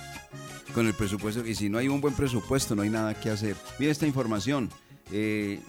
[0.74, 1.46] Con el presupuesto.
[1.46, 3.56] Y si no hay un buen presupuesto, no hay nada que hacer.
[3.78, 4.70] Mira esta información.
[5.10, 5.60] eh,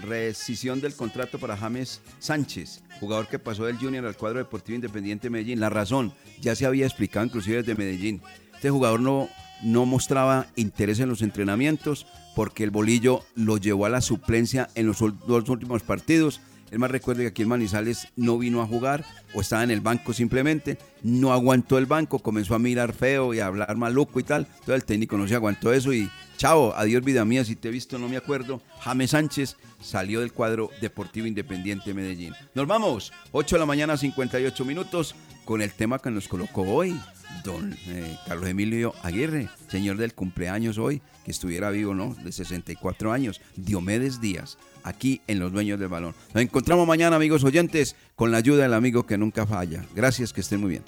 [0.00, 5.26] rescisión del contrato para James Sánchez, jugador que pasó del Junior al cuadro deportivo independiente
[5.26, 5.60] de Medellín.
[5.60, 8.22] La razón, ya se había explicado inclusive desde Medellín.
[8.54, 9.28] Este jugador no,
[9.62, 14.86] no mostraba interés en los entrenamientos porque el bolillo lo llevó a la suplencia en
[14.86, 16.40] los dos últimos partidos.
[16.72, 19.04] El más recuerde que aquí en Manizales no vino a jugar
[19.34, 23.40] o estaba en el banco simplemente, no aguantó el banco, comenzó a mirar feo y
[23.40, 24.46] a hablar maluco y tal.
[24.50, 27.70] Entonces el técnico no se aguantó eso y chao, adiós vida mía, si te he
[27.70, 28.62] visto no me acuerdo.
[28.80, 32.32] James Sánchez salió del cuadro Deportivo Independiente de Medellín.
[32.54, 35.14] Nos vamos, 8 de la mañana, 58 minutos,
[35.52, 36.98] con el tema que nos colocó hoy,
[37.44, 42.14] don eh, Carlos Emilio Aguirre, señor del cumpleaños hoy, que estuviera vivo, ¿no?
[42.14, 46.14] De 64 años, Diomedes Díaz, aquí en Los Dueños del Balón.
[46.32, 49.84] Nos encontramos mañana, amigos oyentes, con la ayuda del amigo que nunca falla.
[49.94, 50.84] Gracias, que estén muy bien.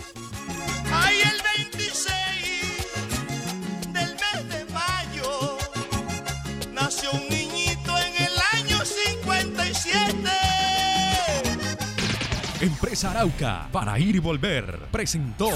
[12.64, 15.50] Empresa Arauca, para ir y volver, presentó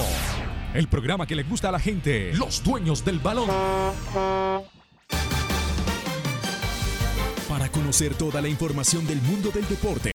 [0.75, 3.49] el programa que le gusta a la gente, los dueños del balón.
[7.49, 10.07] Para conocer toda la información del mundo del deporte,